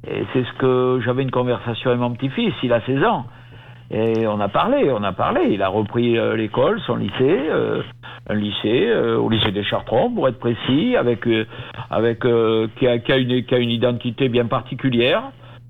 et 0.08 0.24
c'est 0.34 0.44
ce 0.44 0.54
que 0.54 1.02
j'avais 1.04 1.24
une 1.24 1.32
conversation 1.32 1.90
avec 1.90 2.02
mon 2.02 2.14
petit-fils, 2.14 2.54
il 2.64 2.72
a 2.72 2.82
16 2.82 3.04
ans. 3.04 3.26
Et 3.92 4.28
on 4.28 4.40
a 4.40 4.50
parlé, 4.50 4.92
on 4.92 5.04
a 5.04 5.14
parlé. 5.14 5.50
Il 5.52 5.64
a 5.64 5.68
repris 5.68 6.18
euh, 6.18 6.36
l'école, 6.36 6.80
son 6.86 6.96
lycée, 6.96 7.18
euh, 7.20 7.82
un 8.30 8.36
lycée, 8.36 8.88
euh, 8.88 9.18
au 9.18 9.30
lycée 9.30 9.52
des 9.52 9.64
Chartrons, 9.64 10.12
pour 10.12 10.28
être 10.28 10.40
précis, 10.40 10.96
avec, 10.96 11.28
avec 11.90 12.20
qui 12.22 12.88
a, 12.88 13.00
qui, 13.00 13.12
a, 13.12 13.18
une, 13.18 13.44
qui, 13.44 13.56
a, 13.56 13.58
une, 13.58 13.72
identité 13.72 14.30
bien 14.30 14.46
particulière. 14.46 15.24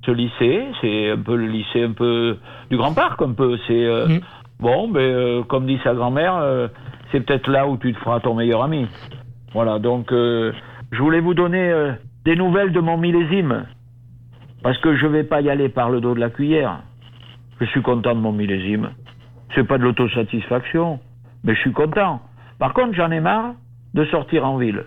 Ce 0.06 0.12
lycée, 0.12 0.66
c'est 0.82 1.12
un 1.12 1.18
peu 1.18 1.36
le 1.36 1.48
lycée 1.48 1.84
un 1.84 1.92
peu 1.92 2.38
du 2.70 2.78
Grand 2.78 2.94
Parc, 2.94 3.22
un 3.22 3.34
peu. 3.34 3.58
C'est 3.68 3.86
mm. 3.86 4.20
bon, 4.60 4.90
mais 4.90 5.44
comme 5.48 5.66
dit 5.66 5.80
sa 5.84 5.94
grand-mère, 5.94 6.70
c'est 7.12 7.22
peut-être 7.22 7.50
là 7.50 7.68
où 7.68 7.78
tu 7.78 7.94
te 7.94 8.00
feras 8.00 8.20
ton 8.20 8.34
meilleur 8.34 8.64
ami. 8.64 8.88
Voilà. 9.54 9.80
Donc, 9.80 10.08
je 10.12 11.02
voulais 11.02 11.20
vous 11.20 11.34
donner 11.34 11.94
des 12.26 12.36
nouvelles 12.36 12.72
de 12.72 12.80
mon 12.80 12.98
millésime. 12.98 13.66
Parce 14.64 14.78
que 14.80 14.96
je 14.96 15.06
ne 15.06 15.12
vais 15.12 15.24
pas 15.24 15.42
y 15.42 15.50
aller 15.50 15.70
par 15.70 15.90
le 15.90 16.02
dos 16.02 16.14
de 16.14 16.20
la 16.20 16.30
cuillère. 16.30 16.82
Je 17.60 17.66
suis 17.66 17.82
content 17.82 18.16
de 18.16 18.20
mon 18.20 18.32
millésime. 18.32 18.92
C'est 19.56 19.64
pas 19.64 19.78
de 19.78 19.84
l'autosatisfaction, 19.84 21.00
mais 21.44 21.56
je 21.56 21.60
suis 21.62 21.74
content. 21.74 22.22
Par 22.60 22.74
contre, 22.74 22.94
j'en 22.94 23.12
ai 23.12 23.20
marre 23.20 23.54
de 23.94 24.06
sortir 24.06 24.46
en 24.46 24.58
ville. 24.58 24.84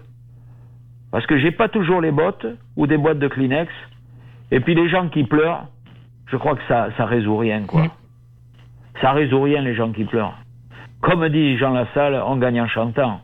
Parce 1.11 1.26
que 1.26 1.38
j'ai 1.38 1.50
pas 1.50 1.68
toujours 1.68 2.00
les 2.00 2.12
bottes 2.12 2.46
ou 2.76 2.87
des 2.87 2.96
boîtes 2.96 3.18
de 3.18 3.28
Kleenex. 3.28 3.70
Et 4.50 4.61
puis 4.61 4.74
les 4.74 4.88
gens 4.88 5.08
qui 5.08 5.24
pleurent, 5.24 5.66
je 6.26 6.37
crois 6.37 6.54
que 6.54 6.62
ça, 6.68 6.88
ça 6.96 7.06
résout 7.06 7.37
rien, 7.37 7.62
quoi. 7.62 7.85
Ça 9.00 9.12
résout 9.12 9.42
rien, 9.42 9.62
les 9.62 9.74
gens 9.74 9.90
qui 9.92 10.04
pleurent. 10.04 10.37
Comme 11.00 11.28
dit 11.28 11.58
Jean 11.58 11.72
Lassalle, 11.72 12.22
on 12.26 12.37
gagne 12.37 12.61
en 12.61 12.68
chantant. 12.68 13.20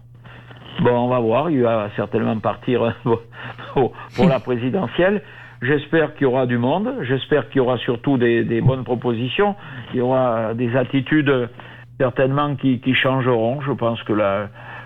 Bon, 0.80 0.96
on 0.96 1.08
va 1.08 1.18
voir, 1.18 1.50
il 1.50 1.62
va 1.62 1.88
certainement 1.96 2.38
partir 2.38 2.94
pour 3.74 4.28
la 4.28 4.40
présidentielle. 4.40 5.22
J'espère 5.60 6.14
qu'il 6.14 6.22
y 6.22 6.26
aura 6.26 6.46
du 6.46 6.58
monde, 6.58 6.94
j'espère 7.02 7.48
qu'il 7.48 7.58
y 7.58 7.60
aura 7.60 7.78
surtout 7.78 8.16
des, 8.16 8.44
des, 8.44 8.60
bonnes 8.60 8.84
propositions, 8.84 9.56
il 9.92 9.98
y 9.98 10.00
aura 10.00 10.54
des 10.54 10.76
attitudes 10.76 11.48
certainement 11.98 12.54
qui, 12.54 12.78
qui 12.78 12.94
changeront. 12.94 13.60
Je 13.62 13.72
pense 13.72 14.00
que 14.04 14.12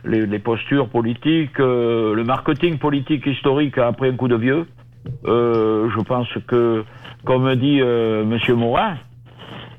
les, 0.07 0.27
les, 0.27 0.39
postures 0.39 0.89
politiques, 0.89 1.61
euh, 1.61 2.15
le 2.15 2.25
marketing 2.25 2.79
politique 2.79 3.27
historique 3.27 3.77
a 3.77 3.93
pris 3.93 4.09
un 4.09 4.17
coup 4.17 4.29
de 4.29 4.37
vieux. 4.37 4.67
Euh, 5.27 5.91
je 5.95 6.01
pense 6.01 6.29
que, 6.47 6.85
comme 7.25 7.55
dit 7.57 7.81
euh, 7.83 8.25
Monsieur 8.25 8.55
Morin, 8.55 8.97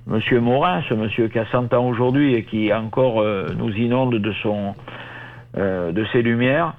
Monsieur 0.06 0.41
Morin, 0.41 0.82
ce 0.89 0.93
monsieur 0.93 1.29
qui 1.29 1.39
a 1.39 1.45
100 1.45 1.73
ans 1.73 1.88
aujourd'hui 1.88 2.34
et 2.34 2.43
qui 2.43 2.73
encore 2.73 3.21
euh, 3.21 3.47
nous 3.58 3.71
inonde 3.71 4.15
de 4.15 4.34
son, 4.43 4.75
euh, 5.58 5.93
de 5.93 6.06
ses 6.12 6.21
lumières, 6.21 6.73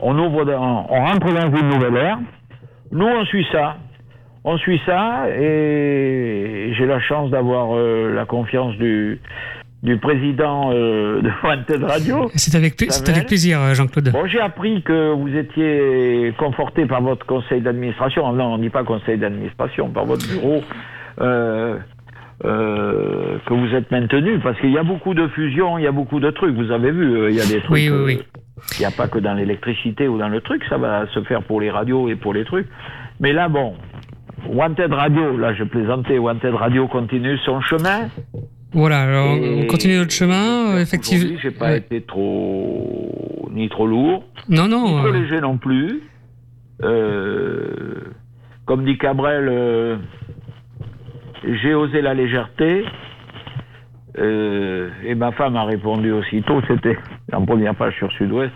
on 0.00 0.18
ouvre, 0.18 0.44
dans, 0.44 0.86
on 0.90 1.04
rentre 1.04 1.32
dans 1.32 1.56
une 1.56 1.68
nouvelle 1.68 1.96
ère. 1.96 2.18
Nous, 2.90 3.06
on 3.06 3.24
suit 3.26 3.46
ça. 3.52 3.76
On 4.44 4.56
suit 4.56 4.80
ça 4.86 5.26
et 5.30 6.72
j'ai 6.76 6.86
la 6.86 7.00
chance 7.00 7.30
d'avoir 7.30 7.76
euh, 7.76 8.14
la 8.14 8.24
confiance 8.24 8.76
du, 8.76 9.20
du 9.82 9.96
président 9.98 10.70
euh, 10.72 11.20
de 11.22 11.30
Wanted 11.42 11.84
Radio. 11.84 12.30
C'est 12.34 12.54
avec, 12.54 12.80
avec, 12.82 13.26
plaisir, 13.26 13.60
euh, 13.60 13.74
Jean-Claude. 13.74 14.10
Bon, 14.10 14.26
j'ai 14.26 14.40
appris 14.40 14.82
que 14.82 15.12
vous 15.12 15.34
étiez 15.36 16.32
conforté 16.38 16.86
par 16.86 17.02
votre 17.02 17.26
conseil 17.26 17.60
d'administration. 17.60 18.32
Non, 18.32 18.54
on 18.54 18.58
dit 18.58 18.70
pas 18.70 18.84
conseil 18.84 19.18
d'administration, 19.18 19.90
par 19.90 20.04
votre 20.04 20.26
bureau. 20.28 20.62
Euh, 21.20 21.78
euh, 22.44 23.38
que 23.46 23.52
vous 23.52 23.74
êtes 23.74 23.90
maintenu 23.90 24.38
parce 24.38 24.60
qu'il 24.60 24.70
y 24.70 24.78
a 24.78 24.84
beaucoup 24.84 25.12
de 25.12 25.26
fusions, 25.28 25.76
il 25.76 25.82
y 25.82 25.88
a 25.88 25.92
beaucoup 25.92 26.20
de 26.20 26.30
trucs. 26.30 26.54
Vous 26.54 26.70
avez 26.70 26.92
vu, 26.92 27.30
il 27.30 27.36
y 27.36 27.40
a 27.40 27.46
des 27.46 27.60
trucs. 27.60 27.70
Oui, 27.70 27.90
oui, 27.90 28.04
oui. 28.04 28.22
Il 28.78 28.80
n'y 28.80 28.86
a 28.86 28.90
pas 28.90 29.08
que 29.08 29.18
dans 29.18 29.34
l'électricité 29.34 30.08
ou 30.08 30.18
dans 30.18 30.28
le 30.28 30.40
truc, 30.40 30.62
ça 30.68 30.78
va 30.78 31.06
se 31.08 31.22
faire 31.22 31.42
pour 31.42 31.60
les 31.60 31.70
radios 31.70 32.08
et 32.08 32.16
pour 32.16 32.34
les 32.34 32.44
trucs. 32.44 32.68
Mais 33.20 33.32
là, 33.32 33.48
bon, 33.48 33.74
Wanted 34.48 34.92
Radio, 34.92 35.36
là 35.36 35.54
je 35.54 35.64
plaisantais, 35.64 36.18
Wanted 36.18 36.54
Radio 36.54 36.86
continue 36.88 37.36
son 37.38 37.60
chemin. 37.60 38.08
Voilà, 38.72 39.02
alors 39.02 39.30
on 39.30 39.66
continue 39.66 39.96
notre 39.96 40.12
chemin, 40.12 40.74
euh, 40.76 40.80
effectivement. 40.80 41.38
J'ai 41.42 41.50
pas 41.50 41.76
été 41.76 42.02
trop 42.02 43.48
ni 43.52 43.68
trop 43.68 43.86
lourd, 43.86 44.24
non 44.48 44.68
non, 44.68 44.84
ni 44.84 44.98
trop 44.98 45.06
euh. 45.06 45.12
léger 45.12 45.40
non 45.40 45.56
plus. 45.56 46.02
Euh, 46.82 47.94
comme 48.66 48.84
dit 48.84 48.98
Cabrel, 48.98 49.98
j'ai 51.62 51.74
osé 51.74 52.02
la 52.02 52.14
légèreté. 52.14 52.84
Et 54.16 55.14
ma 55.14 55.32
femme 55.32 55.56
a 55.56 55.64
répondu 55.64 56.12
aussitôt, 56.12 56.60
c'était 56.68 56.96
en 57.32 57.44
première 57.44 57.74
page 57.74 57.94
sur 57.96 58.10
Sud-Ouest, 58.12 58.52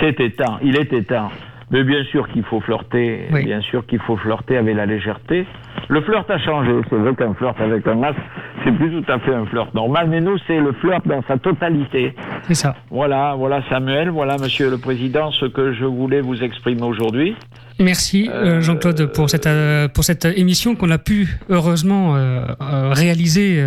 c'était 0.00 0.30
temps, 0.30 0.58
il 0.62 0.78
était 0.78 1.02
temps. 1.02 1.30
Mais 1.70 1.82
bien 1.82 2.04
sûr 2.04 2.28
qu'il 2.28 2.44
faut 2.44 2.60
flirter, 2.60 3.26
bien 3.32 3.60
sûr 3.62 3.86
qu'il 3.86 3.98
faut 4.00 4.16
flirter 4.16 4.58
avec 4.58 4.76
la 4.76 4.86
légèreté. 4.86 5.46
Le 5.88 6.02
flirt 6.02 6.30
a 6.30 6.38
changé, 6.38 6.70
c'est 6.88 6.96
vrai 6.96 7.14
qu'un 7.14 7.34
flirt 7.34 7.58
avec 7.60 7.86
un 7.86 7.94
masque, 7.94 8.18
c'est 8.62 8.72
plus 8.72 8.90
tout 8.90 9.10
à 9.10 9.18
fait 9.18 9.34
un 9.34 9.46
flirt 9.46 9.74
normal, 9.74 10.08
mais 10.08 10.20
nous, 10.20 10.36
c'est 10.46 10.60
le 10.60 10.72
flirt 10.72 11.06
dans 11.06 11.22
sa 11.22 11.36
totalité. 11.38 12.14
C'est 12.42 12.54
ça. 12.54 12.74
Voilà, 12.90 13.34
voilà 13.36 13.62
Samuel, 13.68 14.10
voilà 14.10 14.36
Monsieur 14.36 14.70
le 14.70 14.78
Président, 14.78 15.30
ce 15.32 15.46
que 15.46 15.72
je 15.72 15.84
voulais 15.84 16.20
vous 16.20 16.42
exprimer 16.42 16.82
aujourd'hui. 16.82 17.34
Merci 17.80 18.30
euh, 18.32 18.60
Jean-Claude 18.60 19.06
pour 19.06 19.28
cette 19.28 19.46
euh, 19.46 19.88
pour 19.88 20.04
cette 20.04 20.24
émission 20.24 20.76
qu'on 20.76 20.90
a 20.90 20.98
pu 20.98 21.36
heureusement 21.48 22.16
euh, 22.16 22.44
réaliser 22.60 23.62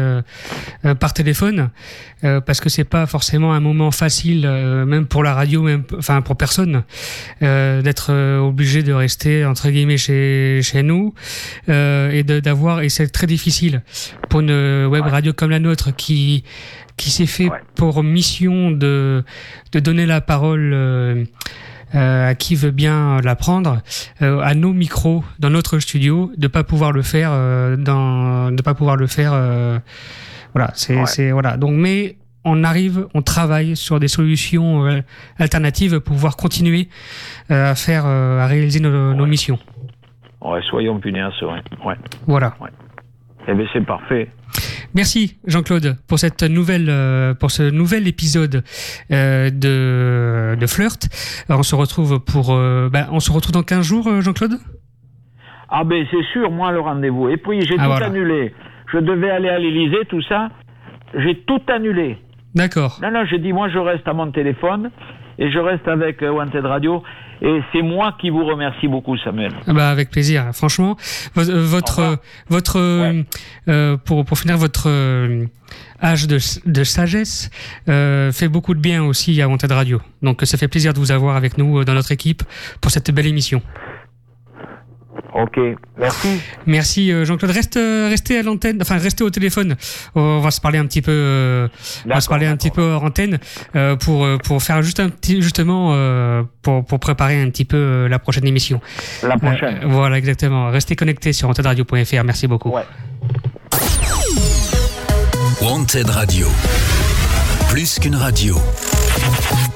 par 1.00 1.14
téléphone 1.14 1.70
parce 2.22 2.62
que 2.62 2.70
c'est 2.70 2.84
pas 2.84 3.06
forcément 3.06 3.54
un 3.54 3.60
moment 3.60 3.92
facile 3.92 4.48
même 4.88 5.06
pour 5.06 5.24
la 5.24 5.34
radio 5.34 5.62
même 5.62 5.84
enfin 5.98 6.22
pour 6.22 6.36
personne 6.36 6.84
d'être 7.42 8.40
obligé 8.42 8.84
de 8.84 8.94
rester 8.94 9.46
entre 9.46 9.70
guillemets 9.70 9.98
chez 9.98 10.62
chez 10.64 10.84
nous 10.84 11.14
et 11.68 12.24
d'avoir 12.24 12.82
et 12.82 12.90
c'est 12.90 13.08
très 13.10 13.28
difficile 13.28 13.82
pour 14.30 14.42
une 14.42 14.86
web 14.88 15.04
radio 15.04 15.34
comme 15.34 15.52
la 15.52 15.60
nôtre 15.60 15.96
qui 15.96 16.44
qui 16.98 17.12
s'est 17.12 17.28
fait 17.28 17.50
pour 17.76 18.04
mission 18.04 18.72
de 18.72 19.24
de 19.72 19.80
donner 19.80 20.06
la 20.06 20.20
parole 20.20 20.72
euh, 20.74 21.24
à 21.94 22.36
qui 22.36 22.56
veut 22.56 22.72
bien 22.72 23.20
l'apprendre, 23.22 23.82
euh, 24.22 24.40
à 24.40 24.56
nos 24.56 24.74
micros 24.74 25.24
dans 25.40 25.50
notre 25.50 25.80
studio, 25.80 26.32
de 26.38 26.48
pas 26.48 26.64
pouvoir 26.64 26.92
le 26.92 27.02
faire, 27.02 27.30
euh, 27.32 27.76
dans, 27.78 28.52
de 28.52 28.62
pas 28.62 28.74
pouvoir 28.74 28.96
le 28.96 29.08
faire. 29.08 29.32
voilà, 30.54 30.72
c'est 30.74 31.32
voilà. 31.32 31.58
Donc, 31.58 31.74
mais 31.74 32.18
on 32.44 32.64
arrive, 32.64 33.08
on 33.14 33.22
travaille 33.22 33.76
sur 33.76 34.00
des 34.00 34.08
solutions 34.08 35.02
alternatives 35.38 36.00
pour 36.00 36.16
pouvoir 36.16 36.38
continuer 36.38 36.88
à 37.50 37.76
faire, 37.76 38.06
à 38.06 38.48
réaliser 38.48 38.80
nos, 38.80 39.14
nos 39.14 39.26
missions. 39.26 39.60
Ouais, 40.42 40.62
soyons 40.70 41.00
punaisés, 41.00 41.44
ouais. 41.44 41.62
ouais. 41.86 41.96
Voilà. 42.26 42.56
Eh 43.48 43.54
bien, 43.54 43.66
c'est 43.72 43.86
parfait. 43.86 44.30
Merci 44.94 45.38
Jean-Claude 45.46 45.96
pour 46.08 46.20
cette 46.20 46.44
nouvelle, 46.44 46.88
euh, 46.90 47.34
pour 47.34 47.52
ce 47.52 47.64
nouvel 47.70 48.08
épisode 48.08 48.64
euh, 49.12 49.50
de, 49.50 50.60
de 50.60 50.68
Flirt. 50.68 51.08
on 51.50 51.64
se 51.64 51.76
retrouve 51.76 52.20
pour, 52.24 52.54
euh, 52.54 52.90
bah, 52.92 53.08
on 53.12 53.20
se 53.20 53.32
retrouve 53.32 53.52
dans 53.52 53.64
15 53.64 53.86
jours, 53.86 54.22
Jean-Claude? 54.22 54.58
Ah 55.70 55.84
ben 55.84 56.06
c'est 56.10 56.24
sûr, 56.32 56.50
moi 56.50 56.72
le 56.72 56.80
rendez-vous. 56.80 57.30
Et 57.30 57.38
puis 57.38 57.62
j'ai 57.62 57.76
ah, 57.78 57.98
tout 57.98 58.04
annulé. 58.04 58.54
Je 58.92 59.00
devais 59.00 59.30
aller 59.30 59.50
à 59.50 59.60
l'Élysée, 59.60 60.06
tout 60.08 60.22
ça. 60.22 60.50
J'ai 61.14 61.42
tout 61.42 61.62
annulé. 61.68 62.18
D'accord. 62.56 63.00
Non, 63.02 63.12
non, 63.12 63.26
j'ai 63.30 63.38
dit 63.38 63.52
moi 63.52 63.68
je 63.70 63.78
reste 63.78 64.08
à 64.08 64.14
mon 64.14 64.32
téléphone 64.32 64.90
et 65.40 65.52
je 65.52 65.60
reste 65.60 65.88
avec 65.88 66.22
Wanted 66.22 66.66
Radio. 66.66 67.04
Et 67.42 67.62
c'est 67.72 67.82
moi 67.82 68.16
qui 68.20 68.30
vous 68.30 68.46
remercie 68.46 68.88
beaucoup, 68.88 69.16
Samuel. 69.18 69.52
Ah 69.68 69.74
bah 69.74 69.90
avec 69.90 70.10
plaisir. 70.10 70.46
Franchement, 70.54 70.98
euh, 71.38 71.44
votre 71.66 72.18
votre 72.50 72.80
euh, 72.80 73.98
pour 73.98 74.26
pour 74.26 74.40
finir 74.40 74.58
votre 74.58 74.90
euh, 74.90 75.46
âge 76.02 76.28
de, 76.28 76.40
de 76.66 76.84
sagesse 76.84 77.50
fait 77.86 78.48
beaucoup 78.48 78.74
de 78.74 78.80
bien 78.80 79.04
aussi 79.04 79.40
à 79.42 79.48
Wanted 79.48 79.72
Radio. 79.72 80.02
Donc 80.22 80.42
ça 80.44 80.58
fait 80.58 80.68
plaisir 80.68 80.94
de 80.94 81.00
vous 81.00 81.12
avoir 81.12 81.36
avec 81.36 81.58
nous 81.58 81.84
dans 81.84 81.94
notre 81.94 82.12
équipe 82.12 82.44
pour 82.82 82.92
cette 82.92 83.12
belle 83.12 83.28
émission. 83.28 83.62
Ok, 85.38 85.60
merci. 86.00 86.42
Merci 86.66 87.12
euh, 87.12 87.24
Jean-Claude. 87.24 87.52
Reste, 87.52 87.78
euh, 87.78 88.08
restez 88.10 88.40
à 88.40 88.42
l'antenne, 88.42 88.80
enfin 88.82 88.98
restez 88.98 89.24
au 89.24 89.30
téléphone. 89.30 89.76
On 90.16 90.40
va 90.40 90.50
se 90.50 90.60
parler 90.60 90.80
un 90.80 90.86
petit 90.88 91.04
peu, 91.04 91.12
euh, 91.12 91.68
on 92.06 92.10
va 92.10 92.22
se 92.22 92.28
parler 92.28 92.48
un 92.48 92.58
petit 92.58 92.72
peu 92.72 92.82
hors 92.82 93.04
antenne 93.04 93.38
pour 94.00 94.28
pour 94.44 94.64
faire 94.64 94.82
juste 94.82 95.00
un 95.00 95.10
petit 95.10 95.44
justement 95.44 95.96
pour 96.64 96.84
pour 96.84 97.00
préparer 97.00 97.40
un 97.40 97.52
petit 97.52 97.66
peu 97.66 98.08
la 98.10 98.18
prochaine 98.18 98.48
émission. 98.48 98.82
La 99.22 99.38
prochaine. 99.38 99.82
voilà 99.86 100.18
exactement. 100.18 100.72
Restez 100.72 100.96
connectés 100.96 101.34
sur 101.34 101.48
wantedradio.fr. 101.50 102.24
Merci 102.24 102.48
beaucoup. 102.48 102.72
Ouais. 102.72 102.84
Wanted 105.62 106.10
Radio, 106.10 106.48
plus 107.70 108.00
qu'une 108.00 108.16
radio, 108.16 108.58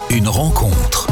une 0.10 0.28
rencontre. 0.28 1.11